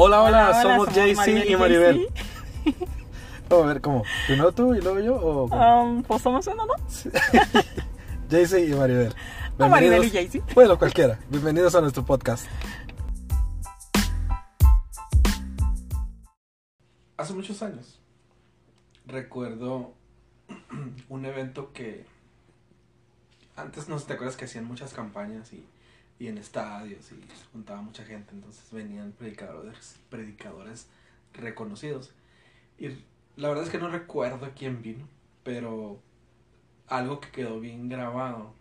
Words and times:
Hola, 0.00 0.22
hola, 0.22 0.50
Hola, 0.50 0.62
somos 0.62 0.94
somos 0.94 1.16
Maribel 1.16 1.50
y 1.50 1.56
Maribel. 1.56 2.08
Vamos 3.48 3.64
a 3.64 3.68
ver, 3.68 3.80
¿cómo? 3.80 4.04
¿Primero 4.28 4.52
tú 4.52 4.72
y 4.72 4.80
luego 4.80 5.00
yo? 5.00 5.16
O 5.16 5.48
cómo? 5.48 5.82
Um, 5.82 6.02
pues 6.04 6.22
somos 6.22 6.46
uno, 6.46 6.66
¿no? 6.66 6.74
JC 8.30 8.68
y 8.68 8.74
Maribel. 8.74 9.12
O 9.58 9.68
Maribel 9.68 10.04
y 10.04 10.10
Bienvenidos- 10.10 10.44
JC. 10.46 10.54
Bueno, 10.54 10.78
cualquiera. 10.78 11.18
Bienvenidos 11.28 11.74
a 11.74 11.80
nuestro 11.80 12.04
podcast. 12.04 12.46
Hace 17.16 17.34
muchos 17.34 17.60
años 17.62 18.00
recuerdo 19.04 19.94
un 21.08 21.24
evento 21.24 21.72
que 21.72 22.06
antes 23.56 23.88
no 23.88 23.98
sé, 23.98 24.06
te 24.06 24.12
acuerdas 24.12 24.36
que 24.36 24.44
hacían 24.44 24.64
muchas 24.64 24.92
campañas 24.94 25.52
y, 25.52 25.66
y 26.18 26.26
en 26.28 26.38
estadios 26.38 27.12
y 27.12 27.22
se 27.22 27.44
juntaba 27.52 27.80
mucha 27.80 28.04
gente, 28.04 28.34
entonces 28.34 28.64
venían 28.72 29.12
predicadores, 29.12 29.96
predicadores 30.10 30.88
reconocidos. 31.32 32.12
Y 32.78 32.88
la 33.36 33.48
verdad 33.48 33.64
es 33.64 33.70
que 33.70 33.78
no 33.78 33.88
recuerdo 33.88 34.50
quién 34.56 34.82
vino, 34.82 35.08
pero 35.44 36.00
algo 36.88 37.20
que 37.20 37.30
quedó 37.30 37.60
bien 37.60 37.88
grabado 37.88 38.52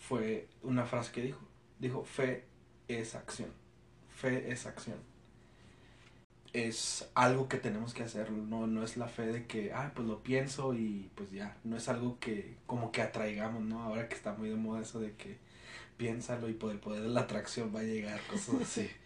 fue 0.00 0.48
una 0.62 0.86
frase 0.86 1.12
que 1.12 1.22
dijo. 1.22 1.40
Dijo, 1.78 2.04
fe 2.04 2.44
es 2.88 3.14
acción. 3.14 3.50
Fe 4.14 4.50
es 4.50 4.66
acción. 4.66 4.98
Es 6.52 7.10
algo 7.14 7.48
que 7.48 7.58
tenemos 7.58 7.92
que 7.92 8.04
hacer, 8.04 8.30
no, 8.30 8.66
no 8.66 8.82
es 8.82 8.96
la 8.96 9.08
fe 9.08 9.26
de 9.26 9.46
que, 9.46 9.74
ah, 9.74 9.92
pues 9.94 10.08
lo 10.08 10.22
pienso 10.22 10.72
y 10.72 11.10
pues 11.14 11.30
ya, 11.30 11.58
no 11.64 11.76
es 11.76 11.86
algo 11.90 12.18
que 12.18 12.56
como 12.64 12.92
que 12.92 13.02
atraigamos, 13.02 13.62
¿no? 13.62 13.82
Ahora 13.82 14.08
que 14.08 14.14
está 14.14 14.32
muy 14.32 14.48
de 14.48 14.56
moda 14.56 14.80
eso 14.80 14.98
de 14.98 15.12
que 15.12 15.38
piénsalo 15.96 16.48
y 16.48 16.54
por 16.54 16.72
el 16.72 16.78
poder 16.78 17.02
de 17.02 17.08
la 17.08 17.22
atracción 17.22 17.72
va 17.74 17.80
a 17.80 17.84
llegar, 17.84 18.20
cosas 18.30 18.62
así. 18.62 18.88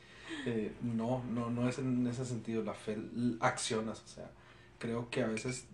Eh, 0.46 0.72
no, 0.80 1.24
no, 1.24 1.50
no 1.50 1.68
es 1.68 1.78
en 1.80 2.06
ese 2.06 2.24
sentido, 2.24 2.62
la 2.62 2.72
fe, 2.72 2.96
accionas, 3.40 4.00
o 4.00 4.06
sea, 4.06 4.30
creo 4.78 5.10
que 5.10 5.22
a 5.22 5.26
veces 5.26 5.66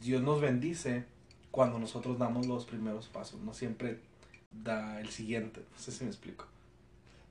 Dios 0.00 0.22
nos 0.22 0.40
bendice 0.40 1.04
cuando 1.50 1.78
nosotros 1.78 2.18
damos 2.18 2.46
los 2.46 2.64
primeros 2.64 3.08
pasos, 3.08 3.40
no 3.42 3.52
siempre 3.52 4.00
da 4.50 5.00
el 5.00 5.10
siguiente, 5.10 5.60
no 5.70 5.78
sé 5.78 5.92
si 5.92 6.02
me 6.02 6.10
explico. 6.10 6.46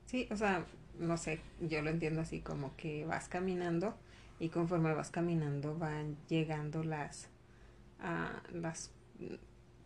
Sí, 0.06 0.28
o 0.32 0.38
sea, 0.38 0.64
no 1.00 1.18
sé, 1.18 1.42
yo 1.60 1.82
lo 1.82 1.90
entiendo 1.90 2.22
así 2.22 2.40
como 2.40 2.76
que 2.78 3.04
vas 3.06 3.28
caminando 3.28 3.96
y 4.40 4.50
conforme 4.50 4.94
vas 4.94 5.10
caminando 5.10 5.78
van 5.78 6.18
llegando 6.30 6.84
las, 6.84 7.28
ah, 8.00 8.42
las 8.52 8.92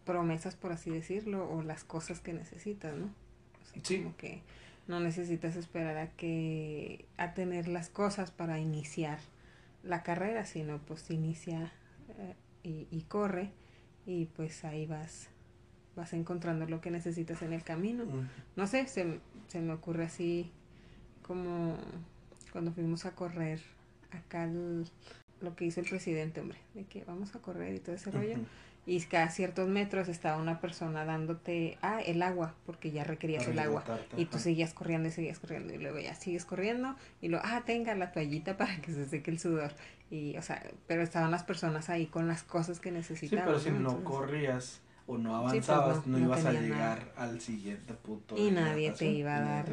promesas, 0.08 0.55
por 0.55 0.72
así 0.72 0.89
decirlo, 0.89 1.47
o 1.52 1.61
las 1.61 1.83
cosas 1.83 2.19
que 2.19 2.33
necesitas, 2.33 2.95
¿no? 2.95 3.05
O 3.05 3.66
sea, 3.73 3.81
Sí. 3.83 3.97
Como 4.00 4.17
que 4.17 4.41
no 4.88 4.99
necesitas 4.99 5.55
esperar 5.55 5.97
a 5.97 6.08
que, 6.11 7.05
a 7.17 7.33
tener 7.36 7.67
las 7.67 7.89
cosas 7.89 8.31
para 8.31 8.58
iniciar 8.58 9.19
la 9.83 10.02
carrera, 10.02 10.45
sino 10.45 10.80
pues 10.80 11.11
inicia 11.11 11.72
eh, 12.17 12.33
y, 12.64 12.88
y 12.89 13.02
corre 13.03 13.52
y 14.05 14.25
pues 14.25 14.64
ahí 14.66 14.86
vas, 14.88 15.27
vas 15.95 16.14
encontrando 16.14 16.66
lo 16.66 16.80
que 16.81 16.89
necesitas 16.89 17.42
en 17.42 17.52
el 17.53 17.64
camino 17.64 18.05
no 18.55 18.66
sé, 18.67 18.88
se, 18.88 19.19
se 19.47 19.59
me 19.61 19.73
ocurre 19.73 20.05
así 20.05 20.49
como 21.21 21.77
cuando 22.52 22.71
fuimos 22.71 23.05
a 23.05 23.11
correr 23.14 23.59
acá 24.11 24.45
el- 24.45 24.88
lo 25.42 25.55
que 25.55 25.66
hizo 25.66 25.81
el 25.81 25.88
presidente, 25.88 26.39
hombre, 26.42 26.58
de 26.73 26.86
que 26.86 27.03
vamos 27.03 27.36
a 27.36 27.39
correr 27.39 27.75
y 27.75 27.80
todo 27.80 27.95
ese 27.95 28.09
rollo. 28.09 28.38
Y 28.88 29.02
cada 29.02 29.30
ciertos 29.30 29.67
metros 29.67 30.07
estaba 30.07 30.41
una 30.41 30.59
persona 30.61 31.03
dándote, 31.05 31.77
ah, 31.81 32.02
el 32.02 32.21
agua, 32.23 32.55
porque 32.66 32.89
ya 32.91 33.03
requerías 33.03 33.43
Para 33.43 33.52
el 33.53 33.59
agua. 33.59 33.83
Y 34.16 34.25
tú 34.25 34.38
ajá. 34.38 34.43
seguías 34.45 34.73
corriendo 34.73 35.09
y 35.09 35.11
seguías 35.11 35.39
corriendo 35.39 35.73
y 35.73 35.77
luego 35.77 35.99
ya 35.99 36.16
sigues 36.16 36.45
corriendo 36.45 36.95
y 37.21 37.27
luego, 37.27 37.43
ah, 37.45 37.63
tenga 37.65 37.93
la 37.95 38.13
toallita 38.13 38.55
para 38.58 38.77
que 38.81 38.93
se 38.93 39.05
seque 39.08 39.30
el 39.30 39.39
sudor. 39.39 39.73
Y, 40.09 40.37
o 40.37 40.42
sea, 40.42 40.64
pero 40.87 41.02
estaban 41.03 41.31
las 41.31 41.43
personas 41.43 41.89
ahí 41.89 42.05
con 42.08 42.27
las 42.30 42.43
cosas 42.43 42.80
que 42.80 42.89
Sí, 42.89 42.95
necesitaban. 42.95 43.45
pero 43.45 43.59
si 43.59 43.71
no 43.71 44.03
corrías 44.05 44.80
o 45.05 45.17
no 45.17 45.49
Sí, 45.52 45.58
pues, 45.58 45.70
avanzabas, 45.70 46.08
no, 46.08 46.17
ibas 46.20 46.45
a 46.45 46.53
llegar 46.53 47.11
al 47.17 47.42
siguiente 47.42 47.93
punto. 47.93 48.37
Y 48.37 48.52
nadie 48.52 48.92
te 48.92 49.05
iba 49.11 49.36
a 49.36 49.42
dar 49.42 49.65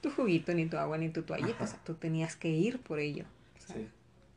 tu 0.00 0.10
juguito, 0.10 0.52
ni 0.52 0.66
tu 0.66 0.76
agua, 0.78 0.98
ni 0.98 1.10
tu 1.10 1.22
toallita. 1.22 1.54
Ajá. 1.54 1.64
O 1.64 1.66
sea, 1.68 1.78
tú 1.84 1.94
tenías 1.94 2.34
que 2.34 2.48
ir 2.48 2.80
por 2.80 2.98
ello. 2.98 3.24
O 3.56 3.60
sea, 3.66 3.76
Sí, 3.76 3.88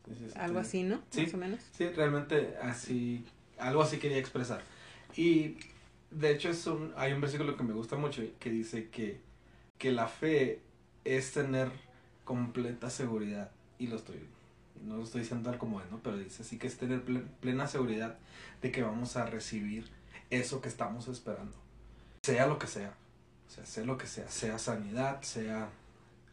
sí, 0.05 0.13
sí, 0.15 0.25
sí, 0.31 0.37
algo 0.39 0.59
sí. 0.63 0.67
así, 0.67 0.83
¿no? 0.83 1.01
Sí. 1.09 1.21
Más 1.23 1.33
o 1.33 1.37
menos. 1.37 1.59
Sí, 1.71 1.89
realmente 1.89 2.55
así, 2.61 3.25
algo 3.61 3.81
así 3.81 3.97
quería 3.97 4.17
expresar. 4.17 4.61
Y 5.15 5.57
de 6.09 6.31
hecho 6.31 6.49
es 6.49 6.65
un, 6.67 6.93
hay 6.97 7.13
un 7.13 7.21
versículo 7.21 7.55
que 7.55 7.63
me 7.63 7.73
gusta 7.73 7.95
mucho 7.95 8.21
que 8.39 8.49
dice 8.49 8.89
que, 8.89 9.21
que 9.77 9.91
la 9.91 10.07
fe 10.07 10.59
es 11.05 11.31
tener 11.31 11.71
completa 12.25 12.89
seguridad. 12.89 13.51
Y 13.79 13.87
lo 13.87 13.95
estoy, 13.95 14.19
no 14.85 14.97
lo 14.97 15.03
estoy 15.03 15.21
diciendo 15.21 15.49
tal 15.49 15.59
como 15.59 15.81
es, 15.81 15.89
¿no? 15.89 15.99
Pero 16.03 16.17
dice 16.17 16.43
así 16.43 16.57
que 16.57 16.67
es 16.67 16.77
tener 16.77 17.03
ple- 17.05 17.25
plena 17.39 17.67
seguridad 17.67 18.17
de 18.61 18.71
que 18.71 18.83
vamos 18.83 19.15
a 19.17 19.25
recibir 19.25 19.89
eso 20.29 20.61
que 20.61 20.69
estamos 20.69 21.07
esperando. 21.07 21.55
Sea 22.23 22.45
lo 22.47 22.59
que 22.59 22.67
sea. 22.67 22.93
O 23.47 23.53
sea, 23.53 23.65
sea 23.65 23.83
lo 23.83 23.97
que 23.97 24.07
sea. 24.07 24.29
Sea 24.29 24.59
sanidad, 24.59 25.21
sea 25.23 25.69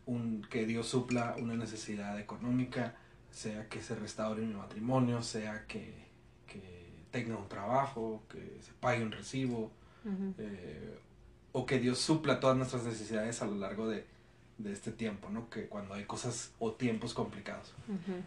un, 0.06 0.47
que 0.50 0.66
Dios 0.66 0.89
supla 0.89 1.34
una 1.39 1.55
necesidad 1.55 2.19
económica, 2.21 2.95
sea 3.31 3.69
que 3.69 3.83
se 3.83 3.95
restaure 3.95 4.43
mi 4.43 4.55
matrimonio, 4.55 5.22
sea 5.22 5.65
que 5.66 6.08
tenga 7.11 7.37
un 7.37 7.49
trabajo, 7.49 8.23
que 8.31 8.39
se 8.63 8.73
pague 8.81 9.03
un 9.03 9.13
recibo, 9.13 9.71
eh, 10.39 10.99
o 11.53 11.67
que 11.67 11.79
Dios 11.79 11.99
supla 11.99 12.41
todas 12.41 12.57
nuestras 12.57 12.85
necesidades 12.85 13.43
a 13.43 13.47
lo 13.47 13.57
largo 13.57 13.89
de, 13.89 14.05
de 14.59 14.73
este 14.73 14.91
tiempo, 14.91 15.29
¿no? 15.31 15.49
Que 15.51 15.67
cuando 15.67 15.95
hay 15.95 16.05
cosas 16.05 16.53
o 16.59 16.73
tiempos 16.73 17.15
complicados. 17.15 17.75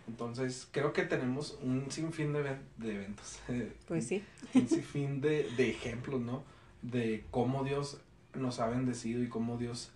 Entonces, 0.07 0.67
creo 0.71 0.93
que 0.93 1.03
tenemos 1.03 1.57
un 1.61 1.89
sinfín 1.91 2.33
de, 2.33 2.57
de 2.77 2.95
eventos, 2.95 3.39
Pues 3.87 4.07
sí. 4.07 4.23
un 4.53 4.67
sinfín 4.67 5.21
de, 5.21 5.49
de 5.57 5.69
ejemplos, 5.69 6.21
¿no? 6.21 6.43
De 6.81 7.25
cómo 7.31 7.63
Dios 7.63 7.99
nos 8.33 8.59
ha 8.59 8.67
bendecido 8.67 9.21
y 9.23 9.27
cómo 9.27 9.57
Dios 9.57 9.91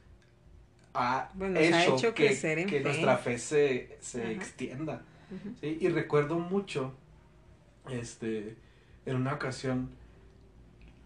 ha, 0.93 1.29
nos 1.35 1.57
ha 1.57 1.83
hecho, 1.83 1.95
hecho 1.95 2.13
que, 2.13 2.27
crecer 2.27 2.59
en 2.59 2.67
que 2.67 2.77
fe. 2.79 2.83
nuestra 2.83 3.17
fe 3.17 3.37
se, 3.37 3.97
se 4.01 4.31
extienda. 4.31 5.03
¿sí? 5.61 5.77
Y 5.81 5.87
recuerdo 5.89 6.37
mucho, 6.39 6.93
este, 7.89 8.55
en 9.05 9.15
una 9.15 9.33
ocasión, 9.33 9.89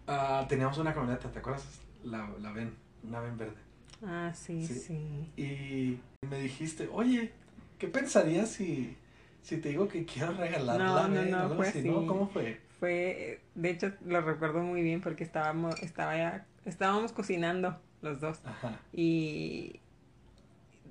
ah, 0.06 0.46
teníamos 0.48 0.78
una 0.78 0.94
camioneta, 0.94 1.30
¿te 1.30 1.38
acuerdas? 1.38 1.64
La, 2.04 2.28
la 2.40 2.52
ven, 2.52 2.74
una 3.02 3.20
ven 3.20 3.36
verde. 3.36 3.56
Ah, 4.04 4.32
sí, 4.34 4.66
Sí. 4.66 4.74
sí. 4.74 5.30
Y 5.36 6.26
me 6.26 6.40
dijiste, 6.40 6.88
oye, 6.92 7.32
¿qué 7.78 7.88
pensarías 7.88 8.48
si, 8.50 8.96
si 9.42 9.58
te 9.58 9.68
digo 9.70 9.88
que 9.88 10.04
quiero 10.04 10.32
regalar 10.32 10.78
No, 10.78 11.08
no, 11.08 11.24
no, 11.24 11.54
fue 11.56 11.68
así, 11.68 11.82
¿no? 11.82 11.98
así. 11.98 12.06
¿Cómo 12.06 12.28
fue? 12.28 12.60
Fue, 12.78 13.40
de 13.54 13.70
hecho, 13.70 13.92
lo 14.06 14.22
recuerdo 14.22 14.62
muy 14.62 14.82
bien 14.82 15.02
porque 15.02 15.22
estábamos, 15.22 15.82
estaba 15.82 16.16
ya- 16.16 16.46
estábamos 16.64 17.12
cocinando 17.12 17.78
los 18.00 18.20
dos. 18.20 18.40
Ajá. 18.46 18.80
Y 18.94 19.80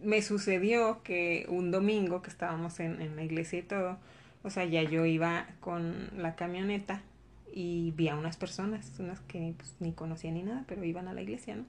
me 0.04 0.22
sucedió 0.22 1.02
que 1.04 1.46
un 1.50 1.72
domingo 1.72 2.22
que 2.22 2.30
estábamos 2.30 2.80
en, 2.80 3.02
en 3.02 3.16
la 3.16 3.24
iglesia 3.24 3.58
y 3.60 3.64
todo, 3.64 3.98
o 4.44 4.50
sea, 4.50 4.66
ya 4.66 4.84
yo 4.84 5.06
iba 5.06 5.48
con 5.60 6.10
la 6.18 6.36
camioneta 6.36 7.02
y 7.52 7.92
vi 7.96 8.10
a 8.10 8.16
unas 8.16 8.38
personas, 8.38 8.92
unas 9.00 9.20
que 9.22 9.54
pues, 9.58 9.76
ni 9.80 9.92
conocía 9.92 10.32
ni 10.32 10.44
nada, 10.44 10.64
pero 10.68 10.84
iban 10.84 11.08
a 11.08 11.14
la 11.14 11.22
iglesia, 11.22 11.56
¿no? 11.56 11.66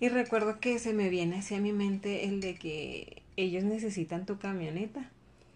Y 0.00 0.08
recuerdo 0.08 0.60
que 0.60 0.78
se 0.78 0.92
me 0.92 1.08
viene 1.08 1.38
hacia 1.38 1.60
mi 1.60 1.72
mente 1.72 2.24
el 2.24 2.40
de 2.40 2.56
que 2.56 3.22
ellos 3.36 3.64
necesitan 3.64 4.26
tu 4.26 4.38
camioneta. 4.38 5.10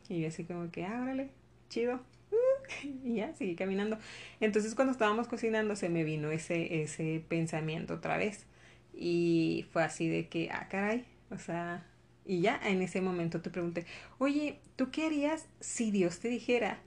Y 0.08 0.20
yo 0.20 0.28
así 0.28 0.44
como 0.44 0.70
que, 0.70 0.84
órale, 0.84 1.30
chido. 1.68 2.00
Y 3.04 3.14
ya, 3.14 3.34
seguí 3.34 3.54
caminando. 3.54 3.98
Entonces 4.40 4.74
cuando 4.74 4.92
estábamos 4.92 5.26
cocinando 5.26 5.74
se 5.74 5.88
me 5.88 6.04
vino 6.04 6.30
ese, 6.30 6.82
ese 6.82 7.22
pensamiento 7.28 7.94
otra 7.94 8.16
vez. 8.16 8.46
Y 8.94 9.66
fue 9.72 9.84
así 9.84 10.08
de 10.08 10.28
que, 10.28 10.50
ah, 10.50 10.68
caray, 10.68 11.04
o 11.30 11.38
sea, 11.38 11.86
y 12.28 12.42
ya 12.42 12.60
en 12.62 12.82
ese 12.82 13.00
momento 13.00 13.40
te 13.40 13.48
pregunté, 13.48 13.86
oye, 14.18 14.60
¿tú 14.76 14.90
qué 14.90 15.06
harías 15.06 15.46
si 15.60 15.90
Dios 15.90 16.20
te 16.20 16.28
dijera 16.28 16.78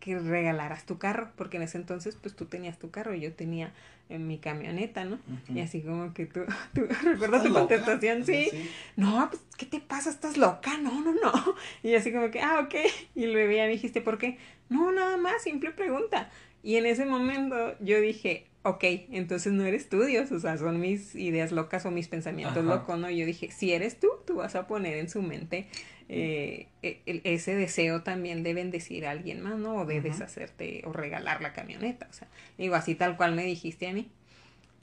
que 0.00 0.18
regalaras 0.18 0.86
tu 0.86 0.98
carro? 0.98 1.32
Porque 1.36 1.58
en 1.58 1.64
ese 1.64 1.76
entonces, 1.76 2.16
pues 2.16 2.34
tú 2.34 2.46
tenías 2.46 2.78
tu 2.78 2.90
carro 2.90 3.14
y 3.14 3.20
yo 3.20 3.34
tenía 3.34 3.74
en 4.08 4.26
mi 4.26 4.38
camioneta, 4.38 5.04
¿no? 5.04 5.18
Y 5.54 5.60
así 5.60 5.82
como 5.82 6.14
que 6.14 6.24
tú, 6.24 6.40
tú 6.74 6.86
recuerdas 7.04 7.42
tu 7.44 7.52
contestación, 7.52 8.24
sí. 8.24 8.48
No, 8.96 9.28
pues, 9.28 9.42
¿qué 9.58 9.66
te 9.66 9.80
pasa? 9.80 10.08
¿Estás 10.08 10.38
loca? 10.38 10.78
No, 10.78 11.02
no, 11.02 11.12
no. 11.12 11.54
Y 11.82 11.94
así 11.94 12.10
como 12.10 12.30
que, 12.30 12.40
ah, 12.40 12.60
ok. 12.64 12.74
Y 13.14 13.26
luego 13.26 13.52
ya 13.52 13.64
me 13.64 13.72
dijiste, 13.72 14.00
¿por 14.00 14.16
qué? 14.16 14.38
No, 14.70 14.92
nada 14.92 15.18
más, 15.18 15.42
simple 15.42 15.72
pregunta. 15.72 16.30
Y 16.66 16.78
en 16.78 16.86
ese 16.86 17.06
momento 17.06 17.76
yo 17.78 18.00
dije, 18.00 18.48
ok, 18.64 18.82
entonces 19.12 19.52
no 19.52 19.64
eres 19.64 19.88
tú, 19.88 20.02
Dios, 20.02 20.32
o 20.32 20.40
sea, 20.40 20.58
son 20.58 20.80
mis 20.80 21.14
ideas 21.14 21.52
locas 21.52 21.86
o 21.86 21.92
mis 21.92 22.08
pensamientos 22.08 22.64
Ajá. 22.64 22.74
locos, 22.74 22.98
¿no? 22.98 23.08
Yo 23.08 23.24
dije, 23.24 23.52
si 23.52 23.72
eres 23.72 24.00
tú, 24.00 24.08
tú 24.26 24.34
vas 24.38 24.56
a 24.56 24.66
poner 24.66 24.98
en 24.98 25.08
su 25.08 25.22
mente 25.22 25.68
eh, 26.08 26.66
e- 26.82 27.02
el- 27.06 27.20
ese 27.22 27.54
deseo 27.54 28.02
también 28.02 28.42
de 28.42 28.52
bendecir 28.52 29.06
a 29.06 29.12
alguien 29.12 29.42
más, 29.42 29.56
¿no? 29.56 29.76
O 29.76 29.84
de 29.86 30.00
deshacerte 30.00 30.82
o 30.86 30.92
regalar 30.92 31.40
la 31.40 31.52
camioneta, 31.52 32.08
o 32.10 32.12
sea, 32.12 32.26
digo, 32.58 32.74
así 32.74 32.96
tal 32.96 33.16
cual 33.16 33.36
me 33.36 33.44
dijiste 33.44 33.86
a 33.86 33.92
mí. 33.92 34.08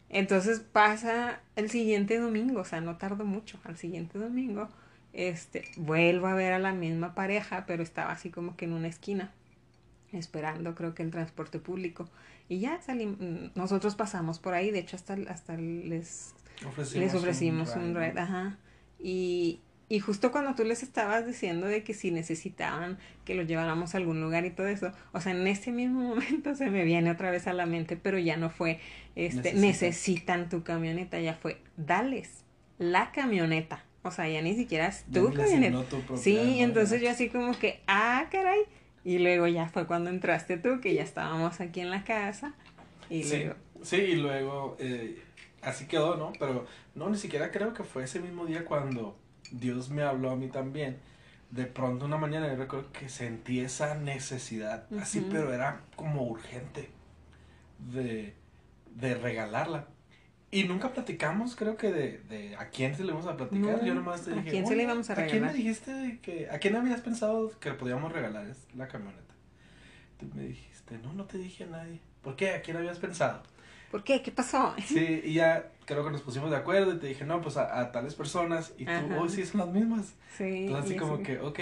Entonces 0.09 0.59
pasa 0.61 1.41
el 1.57 1.69
siguiente 1.69 2.17
domingo, 2.19 2.61
o 2.61 2.65
sea, 2.65 2.81
no 2.81 2.97
tardo 2.97 3.25
mucho, 3.25 3.59
al 3.65 3.77
siguiente 3.77 4.19
domingo 4.19 4.69
este, 5.11 5.63
vuelvo 5.75 6.27
a 6.27 6.33
ver 6.33 6.53
a 6.53 6.59
la 6.59 6.73
misma 6.73 7.13
pareja, 7.15 7.65
pero 7.67 7.83
estaba 7.83 8.11
así 8.13 8.29
como 8.29 8.55
que 8.55 8.65
en 8.65 8.73
una 8.73 8.87
esquina, 8.87 9.33
esperando 10.13 10.75
creo 10.75 10.93
que 10.93 11.03
el 11.03 11.11
transporte 11.11 11.59
público. 11.59 12.09
Y 12.49 12.59
ya 12.59 12.81
salimos, 12.81 13.17
nosotros 13.55 13.95
pasamos 13.95 14.39
por 14.39 14.53
ahí, 14.53 14.71
de 14.71 14.79
hecho 14.79 14.95
hasta, 14.95 15.17
hasta 15.27 15.55
les 15.57 16.35
Ofrecimos 16.67 17.03
les 17.03 17.13
ofrecimos 17.15 17.75
un, 17.75 17.95
ride, 17.95 18.19
ajá. 18.19 18.57
Y, 18.99 19.59
y 19.89 19.99
justo 19.99 20.31
cuando 20.31 20.55
tú 20.55 20.63
les 20.63 20.83
estabas 20.83 21.25
diciendo 21.25 21.67
de 21.67 21.83
que 21.83 21.93
si 21.93 22.11
necesitaban 22.11 22.97
que 23.25 23.35
los 23.35 23.47
lleváramos 23.47 23.95
a 23.95 23.97
algún 23.97 24.21
lugar 24.21 24.45
y 24.45 24.51
todo 24.51 24.67
eso, 24.67 24.91
o 25.11 25.19
sea, 25.19 25.33
en 25.33 25.45
ese 25.47 25.71
mismo 25.71 26.01
momento 26.09 26.55
se 26.55 26.69
me 26.69 26.83
viene 26.83 27.11
otra 27.11 27.31
vez 27.31 27.47
a 27.47 27.53
la 27.53 27.65
mente, 27.65 27.97
pero 27.97 28.17
ya 28.17 28.37
no 28.37 28.49
fue, 28.49 28.79
este, 29.15 29.53
Necesitan. 29.53 29.61
necesitan 29.61 30.49
tu 30.49 30.63
camioneta, 30.63 31.19
ya 31.19 31.33
fue, 31.33 31.59
dales 31.75 32.43
la 32.77 33.11
camioneta. 33.11 33.83
O 34.03 34.11
sea, 34.11 34.27
ya 34.27 34.41
ni 34.41 34.55
siquiera 34.55 34.87
es 34.87 35.05
tu 35.05 35.33
camioneta. 35.33 35.83
tu 35.83 36.17
Sí, 36.17 36.59
entonces 36.59 37.01
yo 37.01 37.09
así 37.09 37.29
como 37.29 37.57
que, 37.57 37.79
ah, 37.87 38.25
caray. 38.29 38.61
Y 39.03 39.19
luego 39.19 39.47
ya 39.47 39.67
fue 39.69 39.87
cuando 39.87 40.09
entraste 40.09 40.57
tú, 40.57 40.79
que 40.81 40.93
ya 40.93 41.03
estábamos 41.03 41.59
aquí 41.61 41.81
en 41.81 41.89
la 41.91 42.03
casa. 42.03 42.53
Y 43.09 43.23
Sí, 43.23 43.25
luego, 43.25 43.55
sí, 43.81 43.97
y 43.97 44.15
luego 44.15 44.75
eh, 44.79 45.23
así 45.61 45.87
quedó, 45.87 46.15
¿no? 46.17 46.33
Pero 46.39 46.65
no, 46.95 47.09
ni 47.09 47.17
siquiera 47.17 47.51
creo 47.51 47.73
que 47.73 47.83
fue 47.83 48.03
ese 48.03 48.19
mismo 48.19 48.45
día 48.45 48.65
cuando 48.65 49.17
Dios 49.51 49.89
me 49.89 50.03
habló 50.03 50.31
a 50.31 50.35
mí 50.35 50.49
también. 50.49 50.99
De 51.51 51.65
pronto 51.65 52.05
una 52.05 52.17
mañana 52.17 52.47
yo 52.47 52.55
recuerdo 52.55 52.91
que 52.91 53.09
sentí 53.09 53.59
esa 53.59 53.95
necesidad, 53.95 54.87
así, 54.97 55.21
pero 55.21 55.53
era 55.53 55.81
como 55.95 56.23
urgente 56.27 56.89
de, 57.79 58.35
de 58.95 59.15
regalarla. 59.15 59.87
Y 60.53 60.63
nunca 60.65 60.93
platicamos, 60.93 61.55
creo 61.55 61.75
que 61.77 61.91
de, 61.91 62.17
de 62.29 62.55
a 62.55 62.69
quién 62.69 62.95
se 62.95 63.03
le 63.03 63.09
íbamos 63.09 63.27
a 63.27 63.35
platicar. 63.35 63.77
No, 63.79 63.85
yo 63.85 63.95
nomás 63.95 64.21
te 64.23 64.31
¿a 64.31 64.35
dije, 64.35 64.49
quién 64.51 64.65
se 64.67 64.71
le 64.75 64.83
"Oye, 64.83 64.83
íbamos 64.83 65.09
a 65.09 65.15
quién 65.15 65.27
regalar?" 65.27 65.51
me 65.51 65.57
dijiste 65.57 66.19
que, 66.21 66.49
a 66.49 66.59
quién 66.59 66.75
habías 66.75 67.01
pensado 67.01 67.51
que 67.59 67.69
le 67.69 67.75
podíamos 67.75 68.11
regalar 68.11 68.47
es- 68.47 68.67
la 68.75 68.87
camioneta? 68.87 69.33
Tú 70.19 70.27
me 70.35 70.43
dijiste, 70.43 70.97
no, 70.99 71.11
no 71.13 71.25
te 71.25 71.37
dije 71.37 71.63
a 71.63 71.67
nadie. 71.67 71.99
¿Por 72.21 72.35
qué? 72.35 72.51
¿A 72.51 72.61
quién 72.61 72.77
habías 72.77 72.99
pensado? 72.99 73.43
¿por 73.91 74.03
qué? 74.03 74.23
¿Qué 74.23 74.31
pasó? 74.31 74.73
Sí, 74.83 75.21
y 75.23 75.33
ya 75.33 75.71
creo 75.85 76.03
que 76.03 76.09
nos 76.11 76.21
pusimos 76.21 76.49
de 76.49 76.57
acuerdo 76.57 76.93
y 76.93 76.97
te 76.97 77.07
dije, 77.07 77.25
no, 77.25 77.41
pues 77.41 77.57
a, 77.57 77.79
a 77.79 77.91
tales 77.91 78.15
personas. 78.15 78.73
Y 78.77 78.85
tú, 78.85 78.91
Ajá. 78.91 79.19
oh, 79.19 79.29
sí, 79.29 79.45
son 79.45 79.59
las 79.61 79.69
mismas. 79.69 80.15
Sí. 80.35 80.65
Entonces, 80.65 80.85
así 80.91 80.95
como 80.97 81.15
así. 81.15 81.23
que, 81.23 81.39
ok, 81.39 81.59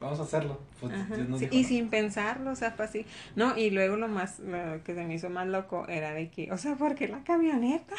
vamos 0.00 0.20
a 0.20 0.24
hacerlo. 0.24 0.60
Pues 0.80 0.92
Ajá, 0.92 1.16
Dios 1.16 1.28
nos 1.28 1.40
sí, 1.40 1.46
dijo, 1.46 1.56
y 1.56 1.62
no. 1.62 1.68
sin 1.68 1.88
pensarlo, 1.90 2.50
o 2.52 2.56
sea, 2.56 2.72
fue 2.72 2.84
así. 2.84 3.06
No, 3.36 3.56
y 3.56 3.70
luego 3.70 3.96
lo 3.96 4.08
más, 4.08 4.38
lo 4.40 4.82
que 4.84 4.94
se 4.94 5.04
me 5.04 5.14
hizo 5.14 5.30
más 5.30 5.46
loco 5.46 5.86
era 5.88 6.12
de 6.12 6.28
que, 6.30 6.52
o 6.52 6.58
sea, 6.58 6.76
porque 6.76 7.08
la 7.08 7.22
camioneta, 7.24 7.94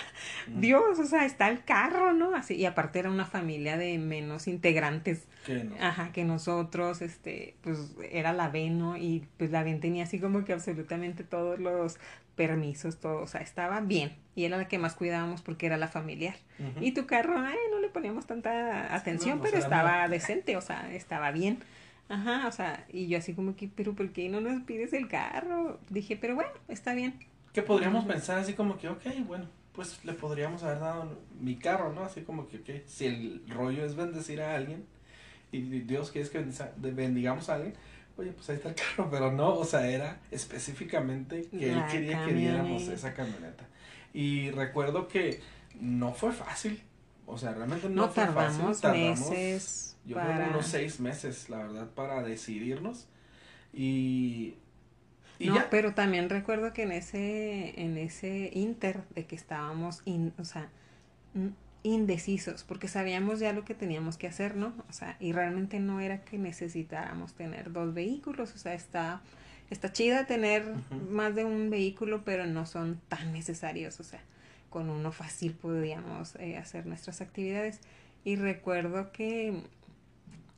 Mm, 0.47 0.59
Dios, 0.61 0.99
o 0.99 1.05
sea, 1.05 1.25
está 1.25 1.49
el 1.49 1.63
carro, 1.63 2.13
¿no? 2.13 2.35
Así, 2.35 2.55
y 2.55 2.65
aparte 2.65 2.99
era 2.99 3.09
una 3.09 3.25
familia 3.25 3.77
de 3.77 3.97
menos 3.97 4.47
integrantes, 4.47 5.27
que 5.45 5.63
no. 5.63 5.75
ajá, 5.79 6.11
que 6.11 6.23
nosotros, 6.23 7.01
este, 7.01 7.55
pues 7.61 7.95
era 8.11 8.33
la 8.33 8.49
¿no? 8.49 8.95
Y 8.97 9.27
pues 9.37 9.51
la 9.51 9.63
Ben 9.63 9.79
tenía 9.79 10.03
así 10.03 10.19
como 10.19 10.45
que 10.45 10.53
absolutamente 10.53 11.23
todos 11.23 11.59
los 11.59 11.97
permisos, 12.35 12.99
todo, 12.99 13.21
o 13.21 13.27
sea, 13.27 13.41
estaba 13.41 13.81
bien. 13.81 14.15
Y 14.35 14.45
era 14.45 14.57
la 14.57 14.67
que 14.67 14.77
más 14.77 14.95
cuidábamos 14.95 15.41
porque 15.41 15.65
era 15.65 15.77
la 15.77 15.87
familiar. 15.87 16.35
Y 16.79 16.91
tu 16.93 17.05
carro, 17.05 17.35
ay, 17.37 17.57
no 17.71 17.79
le 17.79 17.89
poníamos 17.89 18.25
tanta 18.27 18.93
atención, 18.95 19.37
no, 19.37 19.43
pero 19.43 19.57
estaba 19.57 20.07
decente, 20.07 20.55
o 20.57 20.61
sea, 20.61 20.93
estaba 20.93 21.31
bien. 21.31 21.59
Ajá, 22.07 22.47
o 22.47 22.51
sea, 22.51 22.85
y 22.91 23.07
yo 23.07 23.17
así 23.17 23.33
como 23.33 23.55
que, 23.55 23.69
pero 23.73 23.95
¿por 23.95 24.11
qué 24.11 24.29
no 24.29 24.41
nos 24.41 24.61
pides 24.63 24.93
el 24.93 25.07
carro? 25.07 25.79
Dije, 25.89 26.17
pero 26.17 26.35
bueno, 26.35 26.51
está 26.67 26.93
bien. 26.93 27.19
Que 27.53 27.61
podríamos 27.61 28.05
pensar 28.05 28.37
así 28.37 28.53
como 28.53 28.77
que, 28.77 28.89
ok, 28.89 29.03
bueno, 29.25 29.45
pues 29.73 30.03
le 30.05 30.13
podríamos 30.13 30.63
haber 30.63 30.79
dado 30.79 31.17
mi 31.39 31.55
carro, 31.55 31.93
¿no? 31.93 32.03
Así 32.03 32.21
como 32.21 32.47
que, 32.47 32.57
ok, 32.57 32.87
si 32.87 33.05
el 33.07 33.43
rollo 33.49 33.85
es 33.85 33.95
bendecir 33.95 34.41
a 34.41 34.55
alguien 34.55 34.85
y 35.51 35.61
Dios 35.61 36.11
quiere 36.11 36.29
que 36.29 36.45
bendigamos 36.91 37.49
a 37.49 37.55
alguien, 37.55 37.73
oye, 38.17 38.31
pues 38.31 38.49
ahí 38.49 38.57
está 38.57 38.69
el 38.69 38.75
carro, 38.75 39.09
pero 39.09 39.31
no, 39.31 39.53
o 39.55 39.65
sea, 39.65 39.89
era 39.89 40.19
específicamente 40.31 41.47
que 41.49 41.71
él 41.71 41.83
quería 41.91 42.25
que 42.25 42.33
diéramos 42.33 42.87
esa 42.87 43.13
camioneta. 43.13 43.65
Y 44.13 44.51
recuerdo 44.51 45.07
que 45.07 45.41
no 45.79 46.13
fue 46.13 46.31
fácil, 46.31 46.81
o 47.25 47.37
sea, 47.37 47.53
realmente 47.53 47.89
no, 47.89 48.07
No, 48.07 48.09
fue 48.09 48.25
tardamos, 48.25 48.35
fácil, 48.47 48.81
tardamos 48.81 49.19
meses 49.29 49.97
yo 50.05 50.19
creo 50.19 50.27
para... 50.27 50.45
que 50.45 50.49
unos 50.49 50.67
seis 50.67 50.99
meses, 50.99 51.49
la 51.49 51.57
verdad, 51.59 51.89
para 51.91 52.23
decidirnos 52.23 53.07
y... 53.73 54.55
y 55.39 55.49
no, 55.49 55.53
ya. 55.53 55.69
pero 55.69 55.93
también 55.93 56.29
recuerdo 56.29 56.73
que 56.73 56.83
en 56.83 56.91
ese, 56.91 57.79
en 57.81 57.97
ese 57.97 58.49
inter 58.53 59.03
de 59.15 59.25
que 59.25 59.35
estábamos, 59.35 60.01
in- 60.05 60.33
o 60.39 60.45
sea, 60.45 60.69
indecisos, 61.83 62.63
porque 62.63 62.87
sabíamos 62.87 63.39
ya 63.39 63.53
lo 63.53 63.63
que 63.63 63.75
teníamos 63.75 64.17
que 64.17 64.27
hacer, 64.27 64.55
¿no? 64.55 64.73
O 64.89 64.93
sea, 64.93 65.17
y 65.19 65.33
realmente 65.33 65.79
no 65.79 65.99
era 65.99 66.23
que 66.23 66.37
necesitáramos 66.39 67.33
tener 67.33 67.71
dos 67.71 67.93
vehículos, 67.93 68.53
o 68.55 68.57
sea, 68.57 68.73
está, 68.73 69.21
está 69.69 69.91
chida 69.93 70.25
tener 70.25 70.65
más 71.11 71.35
de 71.35 71.45
un 71.45 71.69
vehículo, 71.69 72.23
pero 72.25 72.45
no 72.47 72.65
son 72.65 72.99
tan 73.07 73.33
necesarios, 73.33 73.99
o 73.99 74.03
sea, 74.03 74.21
con 74.75 74.89
uno 74.89 75.13
fácil 75.13 75.53
podíamos 75.53 76.35
eh, 76.35 76.57
hacer 76.57 76.85
nuestras 76.85 77.21
actividades. 77.21 77.79
Y 78.25 78.35
recuerdo 78.35 79.13
que 79.13 79.63